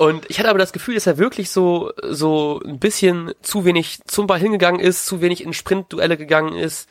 [0.00, 4.00] und ich hatte aber das Gefühl, dass er wirklich so, so ein bisschen zu wenig
[4.06, 6.88] zum Ball hingegangen ist, zu wenig in Sprintduelle gegangen ist.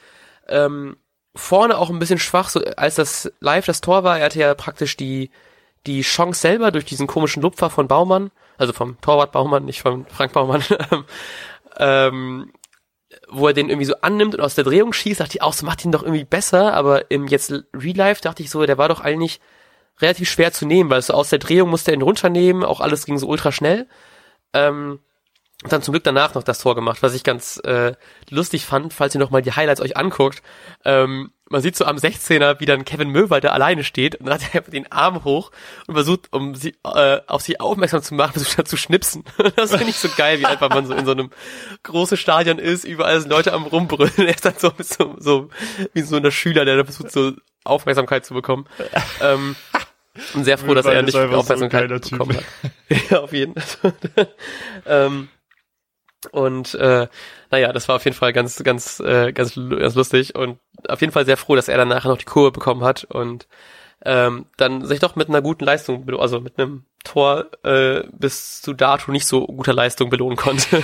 [0.47, 0.95] Ähm,
[1.33, 4.53] vorne auch ein bisschen schwach, so als das live das Tor war, er hatte ja
[4.53, 5.31] praktisch die,
[5.87, 10.05] die Chance selber durch diesen komischen Lupfer von Baumann, also vom Torwart Baumann, nicht von
[10.05, 10.63] Frank Baumann,
[11.77, 12.53] ähm,
[13.27, 15.65] wo er den irgendwie so annimmt und aus der Drehung schießt, dachte ich auch, so
[15.65, 18.87] macht ihn doch irgendwie besser, aber im jetzt Real Life dachte ich so, der war
[18.87, 19.39] doch eigentlich
[20.01, 23.05] relativ schwer zu nehmen, weil so aus der Drehung musste er ihn runternehmen, auch alles
[23.05, 23.88] ging so ultra schnell.
[24.53, 24.99] Ähm,
[25.62, 27.93] und dann zum Glück danach noch das Tor gemacht, was ich ganz äh,
[28.29, 30.41] lustig fand, falls ihr noch mal die Highlights euch anguckt.
[30.85, 34.55] Ähm, man sieht so am 16er, wie dann Kevin Möwald alleine steht und dann hat
[34.55, 35.51] er den Arm hoch
[35.85, 39.25] und versucht, um sie äh, auf sie aufmerksam zu machen, statt zu schnipsen.
[39.57, 41.29] Das finde ich so geil, wie einfach man so in so einem
[41.83, 44.13] großen Stadion ist, überall sind Leute am rumbrüllen.
[44.17, 45.49] Er ist dann so, so, so
[45.93, 47.33] wie so ein Schüler, der versucht, so
[47.65, 48.65] Aufmerksamkeit zu bekommen.
[49.19, 49.57] ähm,
[50.34, 52.43] und sehr froh, dass er nicht Aufmerksamkeit so bekommen hat.
[53.10, 53.93] ja, auf jeden Fall.
[54.86, 55.29] ähm,
[56.32, 57.08] und äh,
[57.49, 61.13] naja, das war auf jeden Fall ganz, ganz, äh, ganz, ganz lustig und auf jeden
[61.13, 63.47] Fall sehr froh, dass er dann nachher noch die Kurve bekommen hat und
[64.05, 68.73] ähm, dann sich doch mit einer guten Leistung, also mit einem Tor äh, bis zu
[68.73, 70.84] dato nicht so guter Leistung belohnen konnte.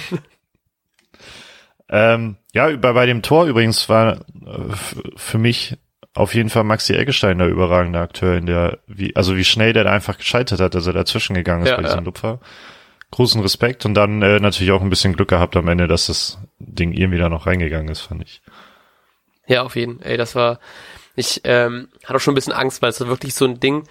[1.90, 4.76] ähm, ja, bei, bei dem Tor übrigens war äh,
[5.16, 5.78] für mich
[6.16, 9.84] auf jeden Fall Maxi Eggestein der überragende Akteur in der, wie, also wie schnell der
[9.84, 12.06] da einfach gescheitert hat, dass er dazwischen gegangen ist ja, bei diesem ja.
[12.06, 12.40] Lupfer.
[13.12, 16.40] Großen Respekt und dann äh, natürlich auch ein bisschen Glück gehabt am Ende, dass das
[16.60, 18.42] Ding irgendwie da noch reingegangen ist, fand ich.
[19.46, 20.02] Ja, auf jeden.
[20.02, 20.60] Ey, das war,
[21.16, 23.84] ich ähm, hatte auch schon ein bisschen Angst, weil es war wirklich so ein Ding,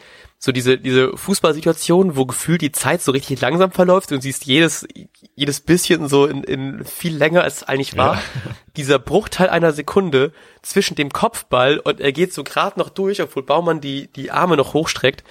[0.45, 4.87] so diese, diese Fußballsituation, wo gefühlt die Zeit so richtig langsam verläuft und siehst jedes,
[5.35, 8.17] jedes bisschen so in, in viel länger als es eigentlich war.
[8.17, 8.23] Ja.
[8.77, 13.43] Dieser Bruchteil einer Sekunde zwischen dem Kopfball und er geht so gerade noch durch, obwohl
[13.43, 15.25] Baumann die, die Arme noch hochstreckt.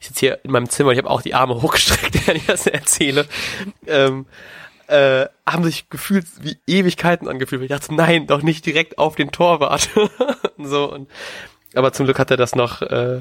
[0.00, 2.66] Ich sitze hier in meinem Zimmer, ich habe auch die Arme hochgestreckt, während ich das
[2.66, 3.26] erzähle.
[3.86, 4.26] Ähm,
[4.88, 7.62] äh, haben sich gefühlt wie Ewigkeiten angefühlt.
[7.62, 9.90] Ich dachte, nein, doch nicht direkt auf den Torwart.
[10.58, 11.08] so und
[11.76, 13.20] aber zum Glück hat er das noch äh,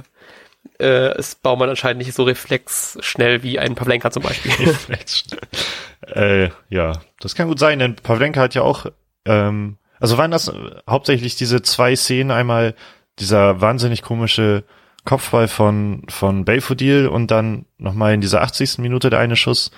[0.79, 4.75] äh, ist Baumann anscheinend nicht so reflexschnell wie ein Pavlenka zum Beispiel.
[6.07, 8.85] Äh, ja, das kann gut sein, denn Pavlenka hat ja auch,
[9.25, 10.53] ähm, also waren das
[10.87, 12.75] hauptsächlich diese zwei Szenen, einmal
[13.17, 14.65] dieser wahnsinnig komische
[15.03, 18.77] Kopfball von, von Belfodil und dann nochmal in dieser 80.
[18.77, 19.71] Minute der eine Schuss,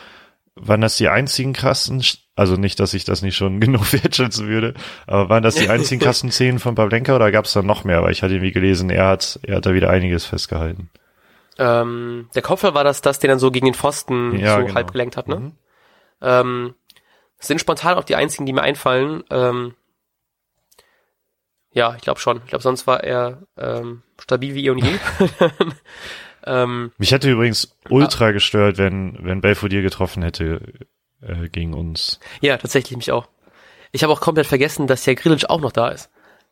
[0.62, 2.04] waren das die einzigen krassen,
[2.36, 4.74] also nicht, dass ich das nicht schon genug wertschätzen würde,
[5.06, 8.04] aber waren das die einzigen krassen Szenen von Pavlenka oder gab es da noch mehr?
[8.04, 10.90] Weil ich hatte irgendwie gelesen, er hat, er hat da wieder einiges festgehalten.
[11.58, 14.76] Ähm, der Kopfball war das, das den dann so gegen den Pfosten ja, so genau.
[14.76, 15.40] halb gelenkt hat, ne?
[15.40, 15.52] Mhm.
[16.22, 16.76] Ähm,
[17.40, 19.24] sind spontan auch die einzigen, die mir einfallen.
[19.30, 19.76] Ähm,
[21.72, 22.38] ja, ich glaube schon.
[22.38, 24.98] Ich glaube, sonst war er ähm, stabil wie eh und je.
[26.48, 30.62] Ähm, Mich hätte übrigens ultra gestört, wenn, wenn Belfodil getroffen hätte
[31.22, 32.20] äh, gegen uns.
[32.42, 33.28] Ja, tatsächlich mich auch.
[33.92, 36.10] Ich habe auch komplett vergessen, dass ja Grilic auch noch da ist.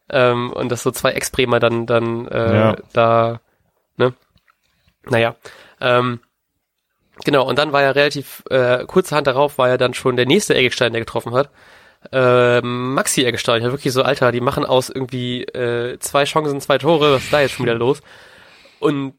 [0.09, 2.75] Ähm, und dass so zwei Ex-Bremer dann, dann äh, ja.
[2.93, 3.41] da,
[3.97, 4.13] ne?
[5.05, 5.35] Naja.
[5.81, 6.19] Ähm,
[7.23, 10.55] genau, und dann war ja relativ äh, kurzerhand darauf, war ja dann schon der nächste
[10.55, 11.49] Eggestein, der getroffen hat.
[12.11, 13.25] äh, Maxi.
[13.27, 17.23] Ich war wirklich so, Alter, die machen aus irgendwie äh, zwei Chancen, zwei Tore, was
[17.23, 18.01] ist da jetzt schon wieder los?
[18.79, 19.15] Und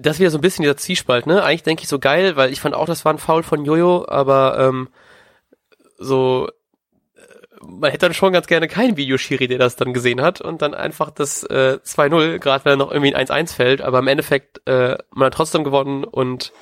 [0.00, 1.42] das ist wieder so ein bisschen dieser Zwiespalt, ne?
[1.42, 4.06] Eigentlich denke ich so geil, weil ich fand auch, das war ein Foul von Jojo,
[4.08, 4.88] aber ähm,
[5.98, 6.48] so
[7.16, 7.20] äh,
[7.62, 10.74] man hätte dann schon ganz gerne keinen Videoschiri, der das dann gesehen hat und dann
[10.74, 14.98] einfach das äh, 2-0, gerade wenn noch irgendwie ein 1-1 fällt, aber im Endeffekt äh,
[15.10, 16.52] man hat trotzdem gewonnen und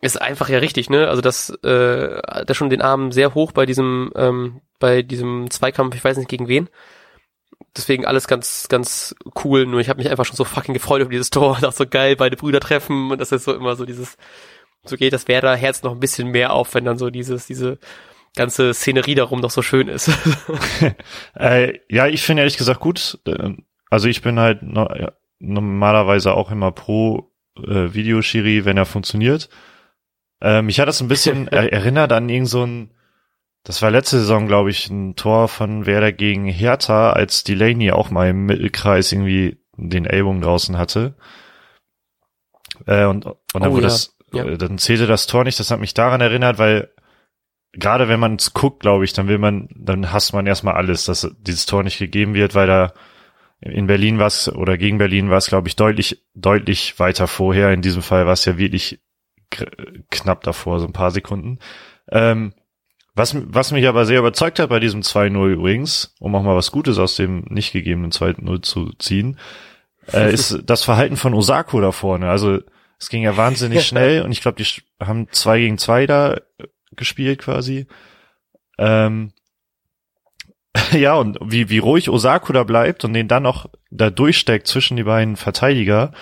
[0.00, 1.08] ist einfach ja richtig, ne?
[1.08, 5.94] Also das, äh, da schon den Arm sehr hoch bei diesem, ähm, bei diesem Zweikampf,
[5.94, 6.68] ich weiß nicht gegen wen.
[7.76, 9.66] Deswegen alles ganz, ganz cool.
[9.66, 11.58] Nur ich habe mich einfach schon so fucking gefreut über dieses Tor.
[11.60, 14.16] Dachte so geil, beide Brüder treffen und das ist so immer so dieses,
[14.84, 17.78] so geht das Werder Herz noch ein bisschen mehr auf, wenn dann so dieses, diese
[18.36, 20.10] ganze Szenerie darum noch so schön ist.
[21.34, 23.18] äh, ja, ich finde ehrlich gesagt gut.
[23.88, 24.88] Also ich bin halt no
[25.40, 29.48] normalerweise auch immer pro äh, Videoschiri, wenn er funktioniert.
[30.40, 32.90] Äh, mich hat das ein bisschen erinnert an irgend so ein,
[33.64, 38.10] das war letzte Saison, glaube ich, ein Tor von Werder gegen Hertha, als Delaney auch
[38.10, 41.14] mal im Mittelkreis irgendwie den Ellbogen draußen hatte.
[42.86, 43.88] Äh, und, und dann oh, wurde ja.
[43.88, 44.44] das, ja.
[44.44, 45.60] Äh, dann zählte das Tor nicht.
[45.60, 46.90] Das hat mich daran erinnert, weil
[47.72, 51.04] gerade wenn man es guckt, glaube ich, dann will man, dann hasst man erstmal alles,
[51.04, 52.94] dass dieses Tor nicht gegeben wird, weil da
[53.60, 57.72] in Berlin war es oder gegen Berlin war es, glaube ich, deutlich, deutlich weiter vorher.
[57.72, 59.00] In diesem Fall war es ja wirklich
[60.10, 61.58] knapp davor, so ein paar Sekunden.
[62.10, 62.54] Ähm,
[63.14, 66.70] was, was mich aber sehr überzeugt hat bei diesem 2-0 übrigens, um auch mal was
[66.70, 69.38] Gutes aus dem nicht gegebenen 2-0 zu ziehen,
[70.12, 72.30] äh, ist das Verhalten von Osako da vorne.
[72.30, 72.60] Also
[72.98, 76.40] es ging ja wahnsinnig schnell und ich glaube, die haben zwei gegen zwei da äh,
[76.96, 77.86] gespielt quasi.
[78.78, 79.32] Ähm,
[80.92, 84.96] ja, und wie, wie ruhig Osako da bleibt und den dann noch da durchsteckt zwischen
[84.96, 86.12] die beiden Verteidiger.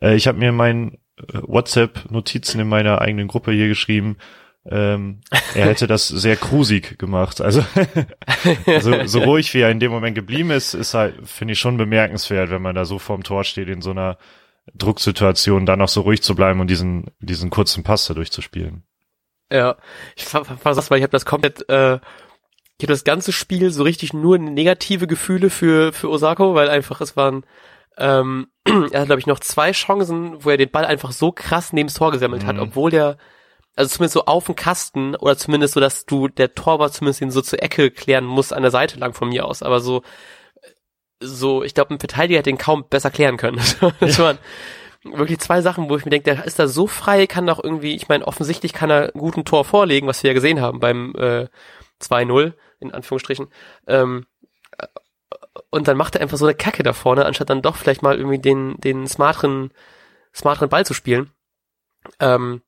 [0.00, 4.16] Äh, ich habe mir mein WhatsApp-Notizen in meiner eigenen Gruppe hier geschrieben,
[4.66, 5.20] ähm,
[5.54, 7.40] er hätte das sehr krusig gemacht.
[7.40, 7.64] Also
[8.80, 11.76] so, so ruhig wie er in dem Moment geblieben ist, ist halt, finde ich, schon
[11.76, 14.16] bemerkenswert, wenn man da so vorm Tor steht in so einer
[14.74, 18.84] Drucksituation, dann noch so ruhig zu bleiben und diesen, diesen kurzen Pass da durchzuspielen.
[19.52, 19.76] Ja,
[20.16, 24.14] ich versuch's weil ich habe das komplett, äh, ich habe das ganze Spiel so richtig
[24.14, 27.44] nur negative Gefühle für, für Osako, weil einfach es waren
[27.96, 31.72] ähm, er hat, glaube ich, noch zwei Chancen, wo er den Ball einfach so krass
[31.72, 32.46] neben das Tor gesammelt mhm.
[32.46, 33.18] hat, obwohl der,
[33.76, 37.30] also zumindest so auf dem Kasten oder zumindest so, dass du der Torwart zumindest ihn
[37.30, 40.02] so zur Ecke klären muss an der Seite lang von mir aus, aber so,
[41.20, 43.60] so, ich glaube, ein Verteidiger hätte ihn kaum besser klären können.
[44.00, 44.38] das waren
[45.02, 47.94] wirklich zwei Sachen, wo ich mir denke, der ist da so frei, kann doch irgendwie,
[47.94, 51.14] ich meine, offensichtlich kann er einen guten Tor vorlegen, was wir ja gesehen haben beim
[51.16, 51.48] äh,
[52.00, 53.48] 2-0, in Anführungsstrichen.
[53.86, 54.26] Ähm,
[55.70, 58.16] und dann macht er einfach so eine Kacke da vorne, anstatt dann doch vielleicht mal
[58.16, 59.72] irgendwie den, den smarteren,
[60.34, 61.30] smarteren Ball zu spielen.
[62.20, 62.62] Ähm,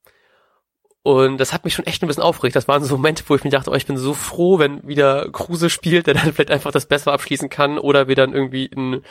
[1.07, 2.57] und das hat mich schon echt ein bisschen aufgeregt.
[2.57, 5.31] Das waren so Momente, wo ich mir dachte, oh, ich bin so froh, wenn wieder
[5.31, 9.03] Kruse spielt, der dann vielleicht einfach das besser abschließen kann oder wir dann irgendwie in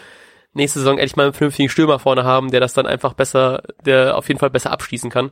[0.52, 4.18] nächste Saison endlich mal einen vernünftigen Stürmer vorne haben, der das dann einfach besser, der
[4.18, 5.32] auf jeden Fall besser abschließen kann.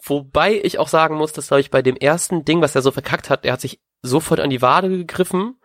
[0.00, 2.92] Wobei ich auch sagen muss, dass glaube ich bei dem ersten Ding, was er so
[2.92, 5.56] verkackt hat, er hat sich sofort an die Wade gegriffen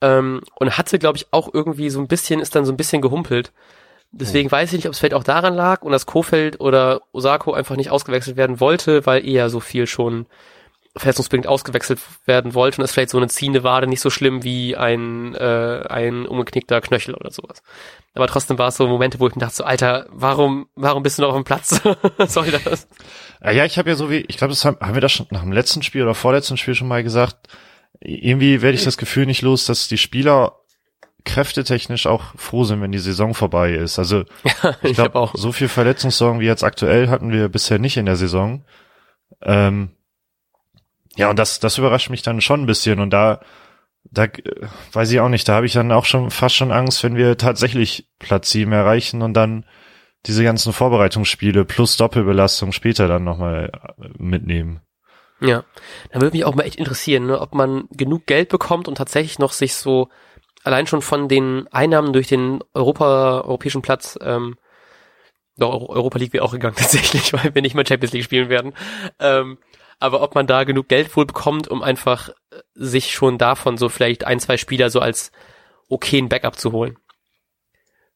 [0.00, 3.02] ähm, und hatte, glaube ich, auch irgendwie so ein bisschen, ist dann so ein bisschen
[3.02, 3.52] gehumpelt.
[4.12, 4.52] Deswegen oh.
[4.52, 7.76] weiß ich nicht, ob es vielleicht auch daran lag und dass Kofeld oder Osako einfach
[7.76, 10.26] nicht ausgewechselt werden wollte, weil eher so viel schon
[10.96, 14.76] verletzungsbedingt ausgewechselt werden wollte und ist vielleicht so eine ziehende Wade nicht so schlimm wie
[14.76, 17.62] ein, äh, ein umgeknickter Knöchel oder sowas.
[18.14, 21.18] Aber trotzdem war es so Momente, wo ich mir dachte, so, Alter, warum, warum bist
[21.18, 21.80] du noch auf dem Platz?
[22.26, 22.88] Soll das?
[23.40, 25.42] Ja, ich habe ja so wie, ich glaube, das haben, haben wir das schon nach
[25.42, 27.36] dem letzten Spiel oder vorletzten Spiel schon mal gesagt,
[28.00, 30.59] irgendwie werde ich das Gefühl nicht los, dass die Spieler
[31.24, 33.98] kräftetechnisch auch froh sind, wenn die Saison vorbei ist.
[33.98, 34.24] Also
[34.62, 38.06] ja, ich glaube auch so viel Verletzungssorgen wie jetzt aktuell hatten wir bisher nicht in
[38.06, 38.64] der Saison.
[39.42, 39.90] Ähm,
[41.16, 43.00] ja, und das, das überrascht mich dann schon ein bisschen.
[43.00, 43.40] Und da,
[44.04, 44.26] da
[44.92, 47.36] weiß ich auch nicht, da habe ich dann auch schon fast schon Angst, wenn wir
[47.36, 49.64] tatsächlich Platz 7 erreichen und dann
[50.26, 53.72] diese ganzen Vorbereitungsspiele plus Doppelbelastung später dann nochmal
[54.18, 54.80] mitnehmen.
[55.40, 55.64] Ja,
[56.10, 59.38] da würde mich auch mal echt interessieren, ne, ob man genug Geld bekommt und tatsächlich
[59.38, 60.10] noch sich so
[60.62, 64.56] allein schon von den Einnahmen durch den Europa, europäischen Platz, ähm,
[65.56, 68.74] doch, Europa League wäre auch gegangen tatsächlich, weil wir nicht mal Champions League spielen werden.
[69.18, 69.58] Ähm,
[69.98, 72.32] aber ob man da genug Geld wohl bekommt, um einfach äh,
[72.74, 75.30] sich schon davon so vielleicht ein, zwei Spieler so als
[75.88, 76.96] okayen Backup zu holen.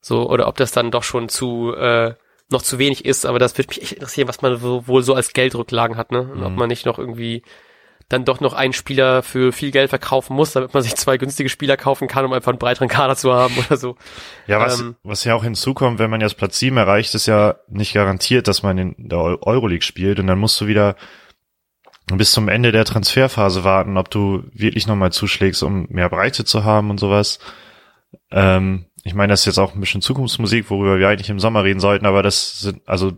[0.01, 2.15] So, oder ob das dann doch schon zu äh,
[2.51, 5.15] noch zu wenig ist, aber das würde mich echt interessieren, was man so, wohl so
[5.15, 6.21] als Geldrücklagen hat, ne?
[6.21, 6.47] Und mhm.
[6.47, 7.43] ob man nicht noch irgendwie
[8.09, 11.49] dann doch noch einen Spieler für viel Geld verkaufen muss, damit man sich zwei günstige
[11.49, 13.97] Spieler kaufen kann, um einfach einen breiteren Kader zu haben oder so.
[14.47, 17.57] Ja, was, ähm, was ja auch hinzukommt, wenn man jetzt Platz 7 erreicht, ist ja
[17.69, 20.97] nicht garantiert, dass man in der Euroleague spielt und dann musst du wieder
[22.13, 26.65] bis zum Ende der Transferphase warten, ob du wirklich nochmal zuschlägst, um mehr Breite zu
[26.65, 27.39] haben und sowas.
[28.31, 31.65] Ähm, ich meine, das ist jetzt auch ein bisschen Zukunftsmusik, worüber wir eigentlich im Sommer
[31.65, 33.13] reden sollten, aber das sind, also,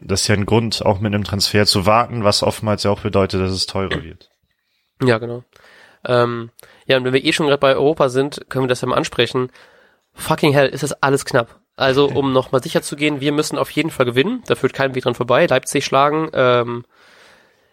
[0.00, 3.00] das ist ja ein Grund, auch mit einem Transfer zu warten, was oftmals ja auch
[3.00, 4.30] bedeutet, dass es teurer wird.
[5.02, 5.44] Ja, genau.
[6.04, 6.50] Ähm,
[6.86, 8.96] ja, und wenn wir eh schon gerade bei Europa sind, können wir das ja mal
[8.96, 9.50] ansprechen.
[10.14, 11.60] Fucking hell, ist das alles knapp.
[11.76, 14.42] Also, um nochmal sicher zu gehen, wir müssen auf jeden Fall gewinnen.
[14.46, 15.46] Da führt kein Weg dran vorbei.
[15.46, 16.28] Leipzig schlagen.
[16.34, 16.84] Ähm,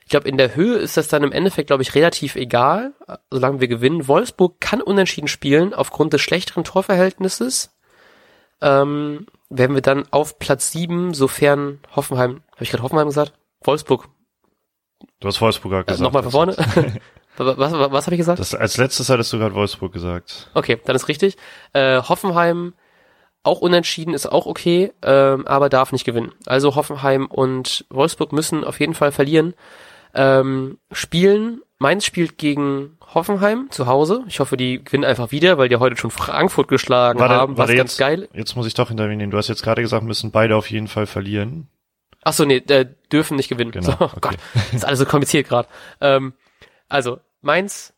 [0.03, 2.93] ich glaube, in der Höhe ist das dann im Endeffekt, glaube ich, relativ egal,
[3.29, 4.07] solange wir gewinnen.
[4.07, 7.77] Wolfsburg kann unentschieden spielen aufgrund des schlechteren Torverhältnisses.
[8.61, 13.33] Ähm, werden wir dann auf Platz sieben, sofern Hoffenheim, habe ich gerade Hoffenheim gesagt?
[13.63, 14.07] Wolfsburg.
[15.19, 16.01] Du hast Wolfsburger Äh, gesagt.
[16.01, 16.55] Nochmal von vorne.
[17.37, 18.39] was was, was habe ich gesagt?
[18.39, 20.49] Das, als letztes hattest du gerade Wolfsburg gesagt.
[20.53, 21.37] Okay, dann ist richtig.
[21.73, 22.73] Äh, Hoffenheim
[23.43, 26.33] auch unentschieden ist auch okay, ähm, aber darf nicht gewinnen.
[26.45, 29.53] Also Hoffenheim und Wolfsburg müssen auf jeden Fall verlieren.
[30.13, 34.23] Ähm, spielen, Mainz spielt gegen Hoffenheim zu Hause.
[34.27, 37.69] Ich hoffe, die gewinnen einfach wieder, weil die heute schon Frankfurt geschlagen Warte, haben, was
[37.69, 38.27] ganz jetzt, geil.
[38.33, 39.31] Jetzt muss ich doch intervenieren.
[39.31, 41.69] Du hast jetzt gerade gesagt, müssen beide auf jeden Fall verlieren.
[42.21, 43.71] Ach so, nee, äh, dürfen nicht gewinnen.
[43.71, 44.19] Genau, So, oh okay.
[44.19, 44.37] Gott,
[44.73, 45.69] ist alles so kompliziert gerade.
[46.01, 46.33] Ähm,
[46.89, 47.93] also, Mainz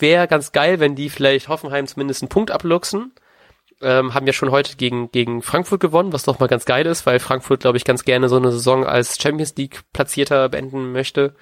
[0.00, 3.12] wäre ganz geil, wenn die vielleicht Hoffenheim zumindest einen Punkt abluchsen.
[3.82, 7.06] Ähm, haben ja schon heute gegen, gegen Frankfurt gewonnen, was doch mal ganz geil ist,
[7.06, 11.34] weil Frankfurt, glaube ich, ganz gerne so eine Saison als Champions League Platzierter beenden möchte,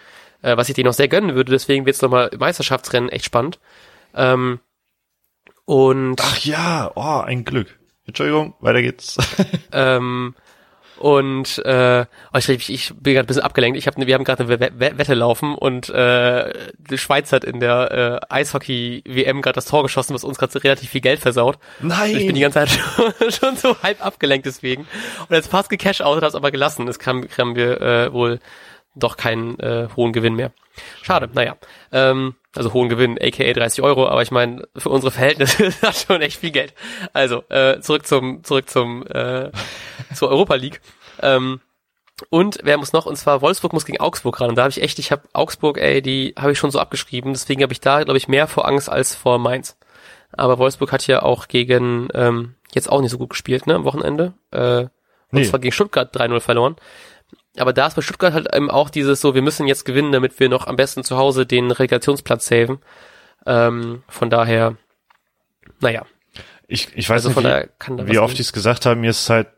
[0.43, 1.53] äh, was ich denen noch sehr gönnen würde.
[1.53, 3.59] Deswegen wird's nochmal im Meisterschaftsrennen echt spannend.
[4.15, 4.61] Ähm,
[5.65, 7.79] und Ach ja, oh, ein Glück.
[8.07, 9.17] Entschuldigung, weiter geht's.
[9.73, 10.35] Ähm,
[10.99, 13.79] und äh, oh, ich, ich, ich bin gerade ein bisschen abgelenkt.
[13.79, 17.45] Ich hab, wir haben gerade eine We- We- Wette laufen und äh, die Schweiz hat
[17.45, 21.59] in der äh, Eishockey-WM gerade das Tor geschossen, was uns gerade relativ viel Geld versaut.
[21.81, 22.17] Nein.
[22.17, 24.89] Ich bin die ganze Zeit schon, schon so halb abgelenkt deswegen.
[25.29, 26.89] Und jetzt fast gecash out, hat das aber gelassen.
[26.89, 28.41] Es kam, haben wir äh, wohl
[28.95, 30.53] doch keinen äh, hohen Gewinn mehr.
[31.03, 31.57] Schade, naja.
[31.93, 36.03] Ähm, also hohen Gewinn, aka 30 Euro, aber ich meine, für unsere Verhältnisse ist das
[36.03, 36.75] schon echt viel Geld.
[37.13, 39.51] Also, äh, zurück zum, zurück zum, äh,
[40.15, 40.81] zur Europa League.
[41.21, 41.61] Ähm,
[42.31, 43.07] und wer muss noch?
[43.07, 44.51] Und zwar Wolfsburg muss gegen Augsburg ran.
[44.51, 47.33] Und da habe ich echt, ich habe Augsburg, ey, die habe ich schon so abgeschrieben.
[47.33, 49.77] Deswegen habe ich da, glaube ich, mehr vor Angst als vor Mainz.
[50.33, 53.85] Aber Wolfsburg hat ja auch gegen ähm, jetzt auch nicht so gut gespielt, ne, am
[53.85, 54.35] Wochenende.
[54.51, 54.81] Äh,
[55.31, 55.45] und Nee.
[55.45, 56.77] zwar gegen Stuttgart 3-0 verloren.
[57.57, 60.39] Aber da ist bei Stuttgart halt eben auch dieses so, wir müssen jetzt gewinnen, damit
[60.39, 62.79] wir noch am besten zu Hause den Relegationsplatz saven.
[63.47, 64.77] Ähm, von daher,
[65.81, 66.05] naja,
[66.69, 69.31] Ich, ich weiß also nicht, wie, wie oft ich es gesagt habe, mir ist es
[69.31, 69.49] halt,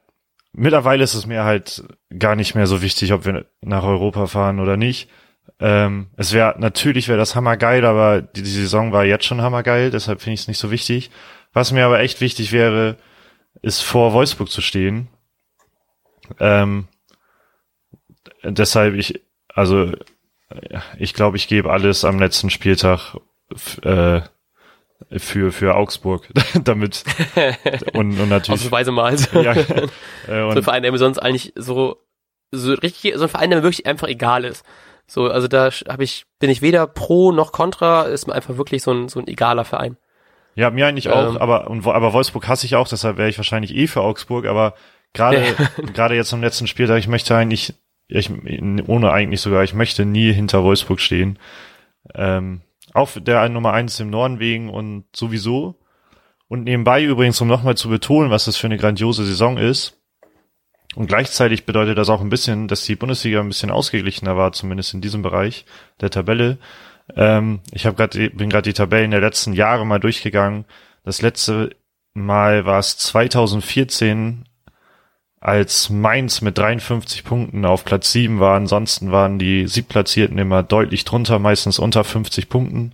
[0.52, 1.82] mittlerweile ist es mir halt
[2.16, 5.10] gar nicht mehr so wichtig, ob wir nach Europa fahren oder nicht.
[5.58, 9.90] Ähm, es wäre, natürlich wäre das hammergeil, aber die, die Saison war jetzt schon hammergeil,
[9.90, 11.10] deshalb finde ich es nicht so wichtig.
[11.52, 12.96] Was mir aber echt wichtig wäre,
[13.60, 15.08] ist vor Wolfsburg zu stehen.
[16.38, 16.86] Ähm,
[18.42, 19.92] deshalb ich, also
[20.98, 23.16] ich glaube, ich gebe alles am letzten Spieltag
[23.82, 24.20] äh,
[25.16, 26.28] für für Augsburg,
[26.64, 27.04] damit
[27.94, 29.16] und, und natürlich Ausnahmsweise mal.
[29.16, 29.64] So, ja, äh,
[30.26, 31.96] so ein und, Verein, der mir sonst eigentlich so,
[32.50, 34.64] so richtig, so ein Verein, der mir wirklich einfach egal ist.
[35.06, 38.82] So, also da habe ich, bin ich weder pro noch contra, ist mir einfach wirklich
[38.82, 39.96] so ein, so ein egaler Verein.
[40.54, 43.38] ja mir eigentlich auch, ähm, aber und aber Wolfsburg hasse ich auch, deshalb wäre ich
[43.38, 44.74] wahrscheinlich eh für Augsburg, aber
[45.12, 45.56] gerade
[45.94, 47.74] gerade jetzt am letzten Spieltag, ich möchte eigentlich
[48.10, 48.30] ich,
[48.86, 51.38] ohne eigentlich sogar, ich möchte nie hinter Wolfsburg stehen.
[52.14, 55.76] Ähm, auch der Nummer eins im Norden wegen und sowieso.
[56.48, 59.96] Und nebenbei übrigens, um nochmal zu betonen, was das für eine grandiose Saison ist.
[60.96, 64.92] Und gleichzeitig bedeutet das auch ein bisschen, dass die Bundesliga ein bisschen ausgeglichener war, zumindest
[64.92, 65.64] in diesem Bereich
[66.00, 66.58] der Tabelle.
[67.14, 70.64] Ähm, ich habe gerade bin gerade die Tabellen der letzten Jahre mal durchgegangen.
[71.04, 71.76] Das letzte
[72.12, 74.44] Mal war es 2014,
[75.40, 78.56] als Mainz mit 53 Punkten auf Platz 7 war.
[78.56, 82.92] Ansonsten waren die Siebplatzierten immer deutlich drunter, meistens unter 50 Punkten.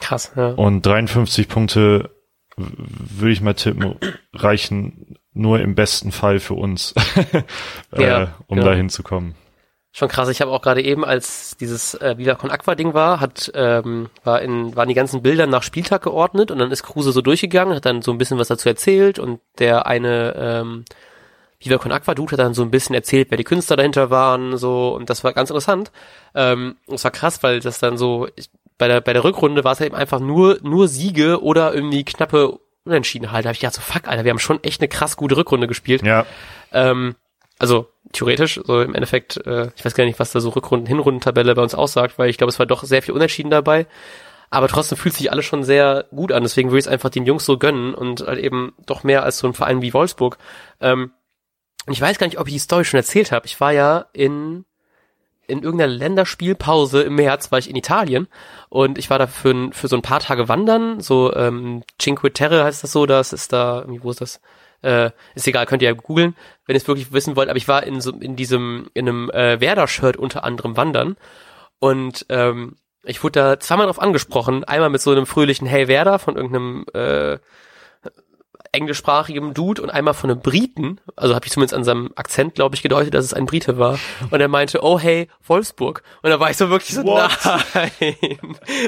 [0.00, 0.48] Krass, ja.
[0.50, 2.10] Und 53 Punkte
[2.56, 3.96] würde ich mal tippen,
[4.32, 6.94] reichen nur im besten Fall für uns,
[7.92, 8.64] äh, Ja, um ja.
[8.64, 9.34] da hinzukommen.
[9.90, 10.28] Schon krass.
[10.28, 14.10] Ich habe auch gerade eben, als dieses äh, Viva Con Aqua Ding war, hat ähm,
[14.24, 17.76] war in waren die ganzen Bilder nach Spieltag geordnet und dann ist Kruse so durchgegangen,
[17.76, 20.84] hat dann so ein bisschen was dazu erzählt und der eine ähm,
[21.64, 24.56] Viva Con Aqua Dude hat dann so ein bisschen erzählt, wer die Künstler dahinter waren,
[24.56, 25.92] so und das war ganz interessant.
[26.34, 29.72] Ähm, das war krass, weil das dann so ich, bei der bei der Rückrunde war
[29.72, 33.44] es halt eben einfach nur nur Siege oder irgendwie knappe Unentschieden halt.
[33.44, 35.66] Da hab ich gedacht so fuck, Alter, wir haben schon echt eine krass gute Rückrunde
[35.66, 36.02] gespielt.
[36.02, 36.26] Ja,
[36.72, 37.14] Ähm,
[37.58, 41.54] also theoretisch, so im Endeffekt, äh, ich weiß gar nicht, was da so Rückrunden, Hinrundentabelle
[41.54, 43.86] bei uns aussagt, weil ich glaube, es war doch sehr viel Unentschieden dabei.
[44.50, 46.42] Aber trotzdem fühlt sich alles schon sehr gut an.
[46.42, 49.38] Deswegen würde ich es einfach den Jungs so gönnen und halt eben doch mehr als
[49.38, 50.38] so ein Verein wie Wolfsburg.
[50.80, 51.12] Ähm, und
[51.92, 53.46] ich weiß gar nicht, ob ich die Story schon erzählt habe.
[53.46, 54.64] Ich war ja in
[55.46, 58.28] in irgendeiner Länderspielpause im März war ich in Italien
[58.68, 62.64] und ich war da für, für so ein paar Tage wandern, so ähm, Cinque Terre
[62.64, 64.40] heißt das so, das ist da, wo ist das?
[64.82, 67.68] Äh, ist egal, könnt ihr ja googeln, wenn ihr es wirklich wissen wollt, aber ich
[67.68, 71.16] war in so in diesem, in einem äh, Werder-Shirt unter anderem wandern
[71.78, 76.18] und ähm, ich wurde da zweimal drauf angesprochen, einmal mit so einem fröhlichen Hey Werder
[76.18, 77.38] von irgendeinem äh,
[78.74, 82.74] englischsprachigem Dude und einmal von einem Briten, also habe ich zumindest an seinem Akzent, glaube
[82.74, 83.98] ich, gedeutet, dass es ein Brite war.
[84.30, 86.02] Und er meinte, oh hey, Wolfsburg.
[86.22, 87.30] Und da war ich so wirklich so, What?
[87.74, 87.90] nein,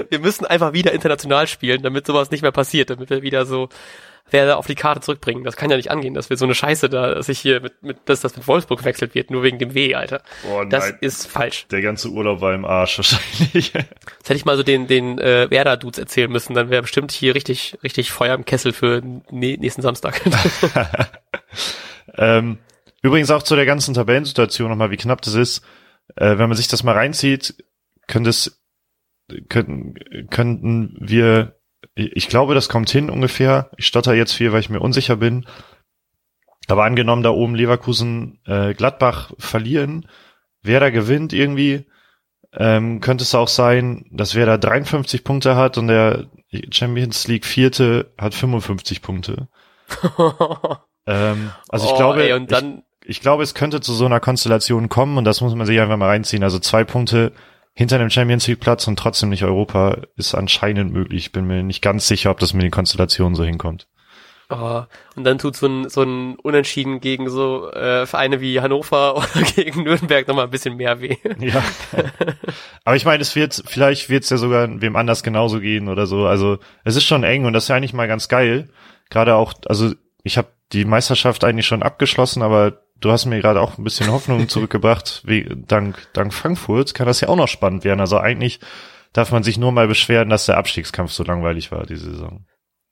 [0.08, 3.68] wir müssen einfach wieder international spielen, damit sowas nicht mehr passiert, damit wir wieder so
[4.30, 5.44] wer auf die Karte zurückbringen.
[5.44, 7.82] Das kann ja nicht angehen, dass wir so eine Scheiße da, dass ich hier mit,
[7.82, 10.22] mit dass das mit Wolfsburg wechselt wird, nur wegen dem W, Alter.
[10.68, 10.98] Das nein.
[11.00, 11.66] ist falsch.
[11.70, 13.72] Der ganze Urlaub war im Arsch wahrscheinlich.
[14.18, 17.34] Das hätte ich mal so den, den äh, Werder-Dudes erzählen müssen, dann wäre bestimmt hier
[17.34, 20.20] richtig, richtig Feuer im Kessel für nächsten Samstag.
[22.18, 22.58] ähm,
[23.02, 25.64] übrigens auch zu der ganzen Tabellensituation nochmal, wie knapp das ist.
[26.16, 27.54] Äh, wenn man sich das mal reinzieht,
[28.08, 28.60] könnte es,
[29.48, 29.94] könnten,
[30.30, 31.55] könnten wir
[31.96, 33.70] ich glaube, das kommt hin ungefähr.
[33.78, 35.46] Ich stotter jetzt viel, weil ich mir unsicher bin.
[36.68, 40.06] Aber angenommen, da oben Leverkusen äh, Gladbach verlieren,
[40.62, 41.86] wer da gewinnt irgendwie,
[42.52, 46.26] ähm, könnte es auch sein, dass wer da 53 Punkte hat und der
[46.70, 49.48] Champions League Vierte hat 55 Punkte.
[51.06, 54.88] ähm, also ich oh, glaube, ey, ich, ich glaube, es könnte zu so einer Konstellation
[54.88, 56.42] kommen und das muss man sich einfach mal reinziehen.
[56.42, 57.32] Also zwei Punkte
[57.76, 61.26] hinter dem Champions League Platz und trotzdem nicht Europa ist anscheinend möglich.
[61.26, 63.86] Ich bin mir nicht ganz sicher, ob das mit den Konstellationen so hinkommt.
[64.48, 64.82] Oh,
[65.16, 69.42] und dann tut so ein, so ein Unentschieden gegen so äh, Vereine wie Hannover oder
[69.42, 71.16] gegen Nürnberg nochmal ein bisschen mehr weh.
[71.38, 71.62] Ja.
[72.84, 76.06] Aber ich meine, es wird, vielleicht wird es ja sogar wem anders genauso gehen oder
[76.06, 76.26] so.
[76.26, 78.70] Also es ist schon eng und das ist ja eigentlich mal ganz geil.
[79.10, 83.60] Gerade auch, also ich habe die Meisterschaft eigentlich schon abgeschlossen, aber du hast mir gerade
[83.60, 87.84] auch ein bisschen Hoffnung zurückgebracht, wie, dank, dank Frankfurt kann das ja auch noch spannend
[87.84, 88.00] werden.
[88.00, 88.60] Also eigentlich
[89.12, 92.44] darf man sich nur mal beschweren, dass der Abstiegskampf so langweilig war diese Saison.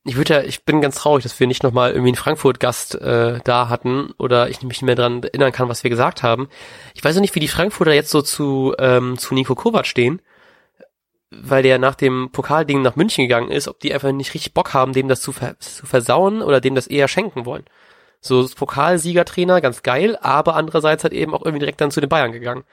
[0.06, 3.40] Ich würde ja, ich bin ganz traurig, dass wir nicht nochmal irgendwie einen Frankfurt-Gast äh,
[3.42, 6.48] da hatten oder ich mich nicht mehr dran erinnern kann, was wir gesagt haben.
[6.92, 10.20] Ich weiß auch nicht, wie die Frankfurter jetzt so zu, ähm, zu Nico Kovac stehen,
[11.30, 14.74] weil der nach dem Pokalding nach München gegangen ist, ob die einfach nicht richtig Bock
[14.74, 17.64] haben, dem das zu, ver zu versauen oder dem das eher schenken wollen
[18.24, 22.32] so Pokalsiegertrainer, ganz geil, aber andererseits hat eben auch irgendwie direkt dann zu den Bayern
[22.32, 22.64] gegangen.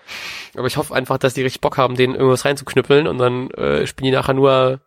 [0.55, 3.85] Aber ich hoffe einfach, dass die richtig Bock haben, denen irgendwas reinzuknüppeln und dann äh,
[3.85, 4.79] spielen die nachher nur,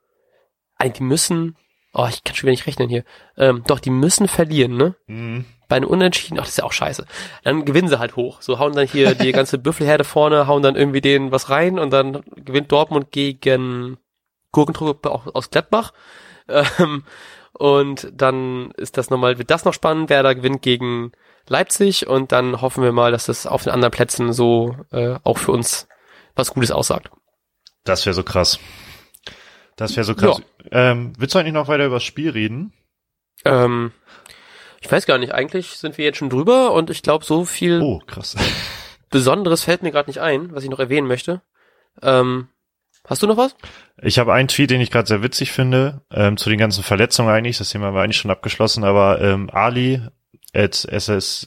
[0.76, 1.56] eigentlich die müssen,
[1.92, 3.04] oh, ich kann schon wieder nicht rechnen hier,
[3.36, 4.94] ähm, doch, die müssen verlieren, ne?
[5.06, 5.44] Mhm.
[5.68, 7.06] Bei einem Unentschieden, ach, das ist ja auch scheiße.
[7.42, 8.42] Dann gewinnen sie halt hoch.
[8.42, 11.90] So hauen dann hier die ganze Büffelherde vorne, hauen dann irgendwie denen was rein und
[11.90, 13.96] dann gewinnt Dortmund gegen
[14.52, 15.92] Gurkentruppe aus Gladbach.
[16.48, 17.04] Ähm,
[17.56, 20.10] und dann ist das nochmal, wird das noch spannend.
[20.10, 21.12] Werder gewinnt gegen
[21.48, 25.38] Leipzig und dann hoffen wir mal, dass das auf den anderen Plätzen so äh, auch
[25.38, 25.88] für uns
[26.34, 27.10] was Gutes aussagt.
[27.84, 28.58] Das wäre so krass.
[29.76, 30.40] Das wäre so krass.
[30.70, 30.92] Ja.
[30.92, 32.72] Ähm, willst du eigentlich noch weiter über das Spiel reden?
[33.44, 33.92] Ähm,
[34.80, 35.32] ich weiß gar nicht.
[35.32, 38.36] Eigentlich sind wir jetzt schon drüber und ich glaube, so viel oh, krass.
[39.10, 41.42] Besonderes fällt mir gerade nicht ein, was ich noch erwähnen möchte.
[42.02, 42.48] Ähm,
[43.06, 43.54] Hast du noch was?
[44.02, 47.28] Ich habe einen Tweet, den ich gerade sehr witzig finde, ähm, zu den ganzen Verletzungen
[47.28, 47.58] eigentlich.
[47.58, 50.00] Das Thema war eigentlich schon abgeschlossen, aber ähm, Ali
[50.54, 51.44] at SSJ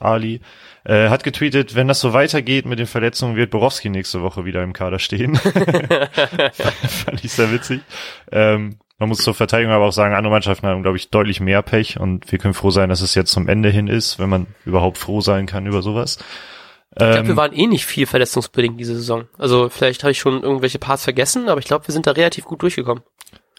[0.00, 0.40] Ali
[0.84, 4.62] äh, hat getweetet, wenn das so weitergeht mit den Verletzungen, wird Borowski nächste Woche wieder
[4.62, 5.36] im Kader stehen.
[6.82, 7.80] Fand ich sehr witzig.
[8.32, 11.62] Ähm, man muss zur Verteidigung aber auch sagen, andere Mannschaften haben, glaube ich, deutlich mehr
[11.62, 14.48] Pech und wir können froh sein, dass es jetzt zum Ende hin ist, wenn man
[14.64, 16.18] überhaupt froh sein kann über sowas.
[16.92, 19.28] Ich glaube, wir ähm, waren eh nicht viel verletzungsbedingt diese Saison.
[19.38, 22.44] Also vielleicht habe ich schon irgendwelche Parts vergessen, aber ich glaube, wir sind da relativ
[22.44, 23.02] gut durchgekommen.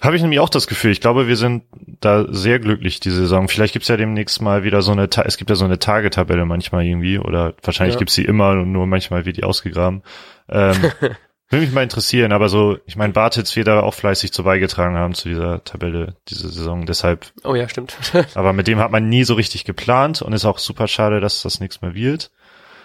[0.01, 0.91] Habe ich nämlich auch das Gefühl.
[0.91, 1.63] Ich glaube, wir sind
[1.99, 3.49] da sehr glücklich diese Saison.
[3.49, 6.85] Vielleicht gibt's ja demnächst mal wieder so eine, es gibt ja so eine Tagetabelle manchmal
[6.85, 7.99] irgendwie oder wahrscheinlich ja.
[7.99, 10.03] gibt's sie immer und nur manchmal wird die ausgegraben.
[10.47, 10.75] Ähm,
[11.49, 14.95] würde mich mal interessieren, aber so, ich meine, Bartitz wird da auch fleißig zu beigetragen
[14.95, 16.85] haben zu dieser Tabelle diese Saison.
[16.85, 17.25] Deshalb.
[17.43, 17.97] Oh ja, stimmt.
[18.35, 21.41] aber mit dem hat man nie so richtig geplant und ist auch super schade, dass
[21.41, 22.31] das nichts mehr wird.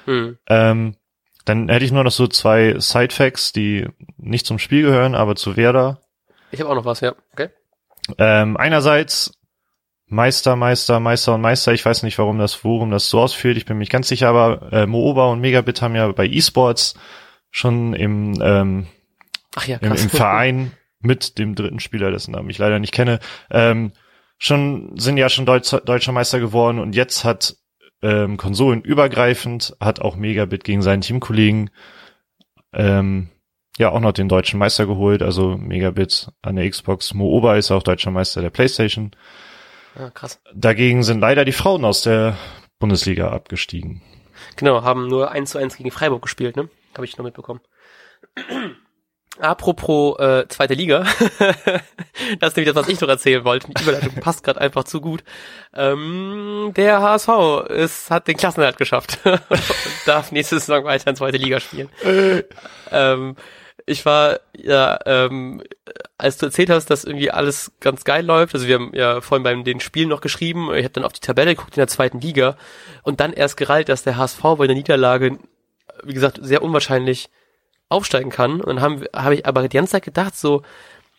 [0.04, 0.38] Hm.
[0.48, 0.96] Ähm,
[1.44, 3.86] dann hätte ich nur noch so zwei Side-Facts, die
[4.16, 6.00] nicht zum Spiel gehören, aber zu Werder.
[6.50, 7.14] Ich habe auch noch was, ja.
[7.32, 7.50] Okay.
[8.18, 9.38] Ähm, einerseits
[10.06, 11.72] Meister, Meister, Meister und Meister.
[11.72, 13.56] Ich weiß nicht, warum das, worum das so ausführt.
[13.56, 16.94] Ich bin mich ganz sicher, aber äh, Mooba und Megabit haben ja bei eSports
[17.50, 18.86] schon im, ähm,
[19.66, 23.92] ja, im, im Verein mit dem dritten Spieler, dessen Namen ich leider nicht kenne, ähm,
[24.38, 27.56] schon sind ja schon Deutsch, deutscher Meister geworden und jetzt hat
[28.04, 31.70] ähm, konsolenübergreifend, hat auch Megabit gegen seinen Teamkollegen
[32.74, 33.30] ähm,
[33.78, 37.14] ja auch noch den deutschen Meister geholt, also Megabit an der Xbox.
[37.14, 39.12] Mooba ist auch deutscher Meister der PlayStation.
[39.98, 40.40] Ja, krass.
[40.54, 42.36] Dagegen sind leider die Frauen aus der
[42.78, 44.02] Bundesliga abgestiegen.
[44.56, 46.68] Genau, haben nur 1 zu 1 gegen Freiburg gespielt, ne?
[46.94, 47.60] Habe ich noch mitbekommen.
[49.40, 51.04] Apropos äh, zweite Liga,
[52.38, 53.68] das ist nämlich das, was ich noch erzählen wollte.
[53.68, 55.24] Die Überleitung passt gerade einfach zu gut.
[55.74, 57.28] Ähm, der HSV
[57.68, 59.60] ist, hat den Klassenerhalt geschafft und
[60.06, 61.88] darf nächste Saison weiter in zweite Liga spielen.
[62.04, 62.44] Äh.
[62.92, 63.34] ähm,
[63.86, 65.62] ich war ja, ähm,
[66.16, 69.42] als du erzählt hast, dass irgendwie alles ganz geil läuft, also wir haben ja vorhin
[69.42, 72.20] beim den Spielen noch geschrieben, ich habe dann auf die Tabelle geguckt in der zweiten
[72.20, 72.56] Liga
[73.02, 75.38] und dann erst gerallt, dass der HSV bei der Niederlage,
[76.02, 77.28] wie gesagt, sehr unwahrscheinlich
[77.88, 78.60] aufsteigen kann.
[78.60, 80.62] Und dann habe hab ich aber die ganze Zeit gedacht, so,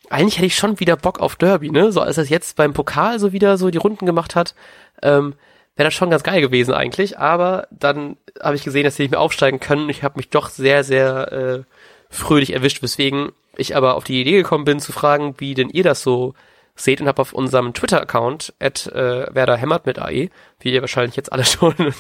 [0.10, 1.92] eigentlich hätte ich schon wieder Bock auf Derby, ne?
[1.92, 4.56] So als er jetzt beim Pokal so wieder so die Runden gemacht hat,
[5.02, 5.34] ähm,
[5.76, 7.18] wäre das schon ganz geil gewesen eigentlich.
[7.18, 9.90] Aber dann habe ich gesehen, dass sie nicht mehr aufsteigen können.
[9.90, 11.64] Ich habe mich doch sehr, sehr äh,
[12.10, 15.84] fröhlich erwischt, weswegen ich aber auf die Idee gekommen bin zu fragen, wie denn ihr
[15.84, 16.34] das so
[16.76, 21.16] seht und habe auf unserem Twitter-Account at äh, Werder Hämmert mit AE, wie ihr wahrscheinlich
[21.16, 21.94] jetzt alle schon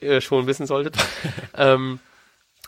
[0.00, 0.96] äh, schon wissen solltet,
[1.56, 2.00] ähm,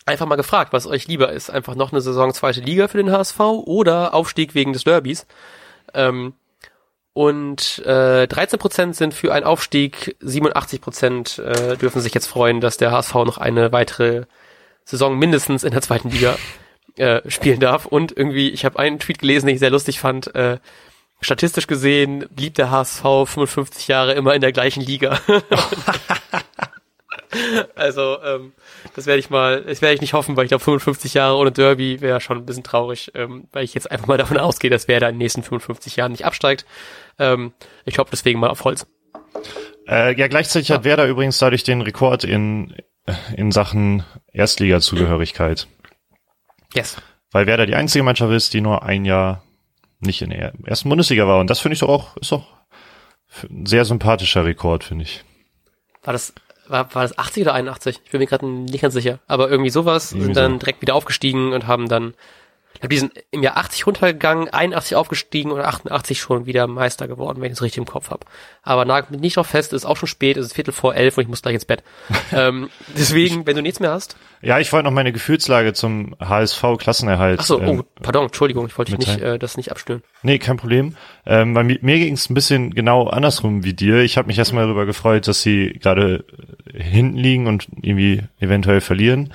[0.09, 1.51] einfach mal gefragt, was euch lieber ist.
[1.51, 5.27] Einfach noch eine Saison zweite Liga für den HSV oder Aufstieg wegen des Derbys.
[5.95, 6.35] Ähm,
[7.13, 12.93] und äh, 13% sind für einen Aufstieg, 87% äh, dürfen sich jetzt freuen, dass der
[12.93, 14.25] HSV noch eine weitere
[14.85, 16.37] Saison mindestens in der zweiten Liga
[16.97, 17.87] äh, spielen darf.
[17.87, 20.35] Und irgendwie, ich habe einen Tweet gelesen, den ich sehr lustig fand.
[20.35, 20.59] Äh,
[21.21, 25.21] statistisch gesehen blieb der HSV 55 Jahre immer in der gleichen Liga.
[27.74, 28.53] also ähm,
[28.95, 31.53] das werde ich mal, das werde ich nicht hoffen, weil ich glaube 55 Jahre ohne
[31.53, 34.89] Derby wäre schon ein bisschen traurig, ähm, weil ich jetzt einfach mal davon ausgehe, dass
[34.89, 36.66] wer da in den nächsten 55 Jahren nicht absteigt.
[37.18, 37.53] Ähm,
[37.85, 38.87] ich hoffe deswegen mal auf Holz.
[39.87, 40.76] Äh, ja, gleichzeitig ja.
[40.76, 42.74] hat Werder übrigens dadurch den Rekord in,
[43.37, 45.66] in Sachen Erstliga-Zugehörigkeit.
[46.74, 46.97] Yes.
[47.31, 49.43] Weil Werder die einzige Mannschaft ist, die nur ein Jahr
[50.01, 51.41] nicht in der ersten Bundesliga war.
[51.41, 52.47] Und das finde ich doch auch, ist doch
[53.49, 55.24] ein sehr sympathischer Rekord, finde ich.
[56.03, 56.33] War das
[56.69, 58.01] war, war das 80 oder 81?
[58.05, 59.19] Ich bin mir gerade nicht ganz sicher.
[59.27, 62.14] Aber irgendwie sowas, sind dann direkt wieder aufgestiegen und haben dann,
[62.79, 67.09] ich glaube, die sind im Jahr 80 runtergegangen, 81 aufgestiegen und 88 schon wieder Meister
[67.09, 68.24] geworden, wenn ich es richtig im Kopf habe.
[68.62, 70.95] Aber nagelt mich nicht drauf fest, es ist auch schon spät, es ist Viertel vor
[70.95, 71.83] elf und ich muss gleich ins Bett.
[72.33, 74.16] ähm, deswegen, wenn du nichts mehr hast.
[74.43, 77.41] Ja, ich wollte noch meine Gefühlslage zum HSV-Klassenerhalt.
[77.41, 80.05] Ach so, oh, ähm, pardon, Entschuldigung, ich wollte nicht äh, das nicht abstören.
[80.22, 80.95] Nee, kein Problem.
[81.26, 84.03] Ähm, bei mir, mir ging es ein bisschen genau andersrum wie dir.
[84.03, 86.24] Ich habe mich erstmal darüber gefreut, dass sie gerade
[86.72, 89.33] hinten liegen und irgendwie eventuell verlieren.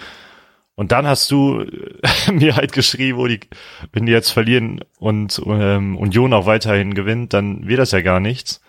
[0.76, 3.40] Und dann hast du äh, mir halt geschrieben, wo die,
[3.92, 8.20] wenn die jetzt verlieren und ähm, Union auch weiterhin gewinnt, dann wird das ja gar
[8.20, 8.62] nichts.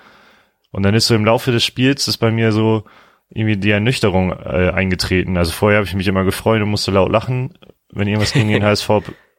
[0.70, 2.84] Und dann ist so im Laufe des Spiels ist bei mir so
[3.30, 5.36] irgendwie die Ernüchterung äh, eingetreten.
[5.36, 7.54] Also vorher habe ich mich immer gefreut und musste laut lachen,
[7.90, 8.90] wenn irgendwas gegen den HSV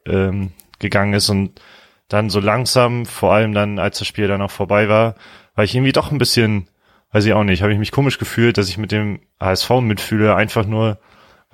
[0.06, 1.60] ähm, gegangen ist und
[2.08, 5.16] dann so langsam, vor allem dann, als das Spiel dann auch vorbei war,
[5.54, 6.68] war ich irgendwie doch ein bisschen,
[7.12, 10.34] weiß ich auch nicht, habe ich mich komisch gefühlt, dass ich mit dem HSV mitfühle,
[10.34, 10.98] einfach nur,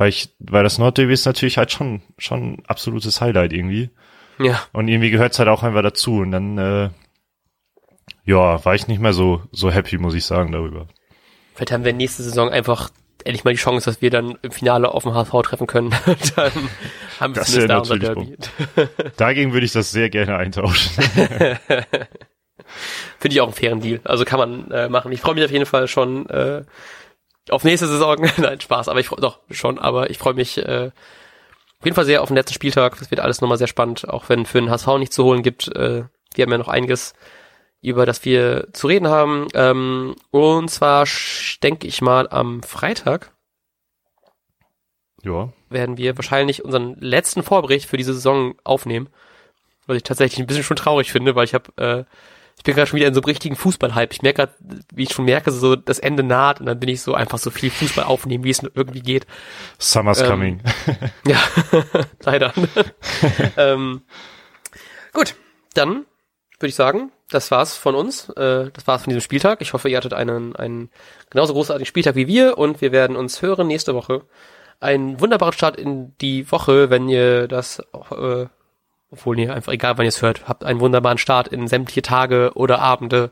[0.03, 3.91] weil ich, weil das Nordderby ist natürlich halt schon, schon ein absolutes Highlight irgendwie.
[4.41, 4.61] Ja.
[4.73, 6.17] Und irgendwie gehört es halt auch einfach dazu.
[6.17, 6.91] Und dann, äh,
[8.25, 10.89] ja, war ich nicht mehr so, so happy, muss ich sagen, darüber.
[11.55, 12.91] Vielleicht haben wir nächste Saison einfach
[13.23, 15.91] endlich mal die Chance, dass wir dann im Finale auf dem HSV treffen können.
[16.35, 16.51] dann
[17.21, 18.37] haben wir es da unser Derby.
[19.17, 21.01] Dagegen würde ich das sehr gerne eintauschen.
[23.21, 24.01] Finde ich auch einen fairen Deal.
[24.03, 25.13] Also kann man äh, machen.
[25.13, 26.65] Ich freue mich auf jeden Fall schon äh,
[27.51, 28.17] auf nächste Saison.
[28.39, 30.91] Nein, Spaß, aber ich freue doch schon, aber ich freue mich äh,
[31.79, 32.99] auf jeden Fall sehr auf den letzten Spieltag.
[32.99, 35.69] Das wird alles nochmal sehr spannend, auch wenn für den HSV nichts zu holen gibt.
[35.69, 37.15] Äh, wir haben ja noch einiges
[37.83, 39.49] über das wir zu reden haben.
[39.55, 41.07] Ähm, und zwar
[41.63, 43.33] denke ich mal am Freitag.
[45.25, 45.53] Ja.
[45.69, 49.09] Werden wir wahrscheinlich unseren letzten Vorbericht für diese Saison aufnehmen.
[49.87, 52.05] Was ich tatsächlich ein bisschen schon traurig finde, weil ich habe, äh,
[52.57, 54.13] ich bin gerade schon wieder in so einem richtigen Fußballhype.
[54.13, 57.03] Ich merke gerade, wie ich schon merke, so das Ende naht und dann bin ich
[57.03, 59.27] so einfach so viel Fußball aufnehmen, wie es irgendwie geht.
[59.79, 60.63] Summer's ähm, coming.
[61.27, 61.39] ja,
[62.25, 62.53] leider.
[63.57, 64.03] ähm,
[65.13, 65.35] gut,
[65.75, 66.07] dann
[66.61, 68.29] würde ich sagen, das war's von uns.
[68.31, 69.61] Äh, das war's von diesem Spieltag.
[69.61, 70.91] Ich hoffe, ihr hattet einen, einen
[71.31, 74.23] genauso großartigen Spieltag wie wir und wir werden uns hören nächste Woche.
[74.79, 77.81] Einen wunderbaren Start in die Woche, wenn ihr das,
[78.11, 78.47] äh,
[79.13, 82.53] obwohl ihr einfach egal, wann ihr es hört, habt einen wunderbaren Start in sämtliche Tage
[82.55, 83.31] oder Abende.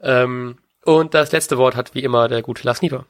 [0.00, 3.04] Ähm, und das letzte Wort hat wie immer der gute Lars Nieper.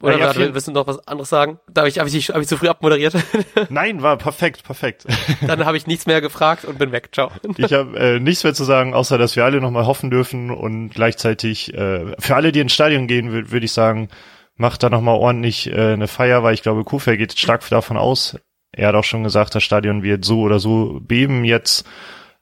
[0.00, 1.58] Oder ja, ja, willst du noch was anderes sagen?
[1.68, 3.14] Da habe ich, hab ich, hab ich zu früh abmoderiert?
[3.68, 5.06] Nein, war perfekt, perfekt.
[5.46, 7.08] Dann habe ich nichts mehr gefragt und bin weg.
[7.10, 7.32] Ciao.
[7.56, 10.90] Ich habe äh, nichts mehr zu sagen, außer dass wir alle nochmal hoffen dürfen und
[10.90, 14.08] gleichzeitig äh, für alle, die ins Stadion gehen, würde würd ich sagen,
[14.54, 18.38] macht da nochmal ordentlich äh, eine Feier, weil ich glaube, Kufa geht stark davon aus.
[18.72, 21.86] Er hat auch schon gesagt, das Stadion wird so oder so beben jetzt.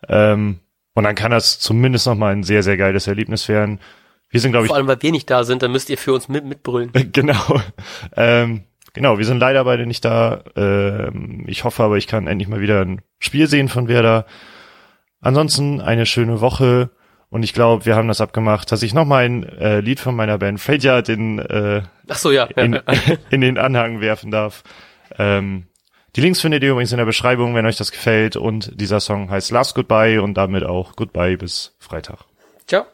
[0.08, 0.60] Ähm,
[0.94, 3.80] und dann kann das zumindest nochmal ein sehr, sehr geiles Erlebnis werden
[4.30, 4.68] Wir sind, glaube ich.
[4.68, 6.90] Vor allem, weil wir nicht da sind, dann müsst ihr für uns mit, mitbrüllen.
[7.12, 7.60] genau.
[8.16, 10.42] Ähm, genau, wir sind leider beide nicht da.
[10.56, 14.26] Ähm, ich hoffe aber, ich kann endlich mal wieder ein Spiel sehen von Werder.
[15.20, 16.90] Ansonsten eine schöne Woche.
[17.28, 20.14] Und ich glaube, wir haben das abgemacht, dass ich noch mal ein äh, Lied von
[20.14, 22.44] meiner Band Fadeyard in, äh, Ach so, ja.
[22.44, 22.80] in,
[23.30, 24.62] in den Anhang werfen darf.
[25.18, 25.66] Ähm,
[26.16, 28.36] die Links findet ihr übrigens in der Beschreibung, wenn euch das gefällt.
[28.36, 32.20] Und dieser Song heißt Last Goodbye und damit auch Goodbye bis Freitag.
[32.66, 32.86] Ciao.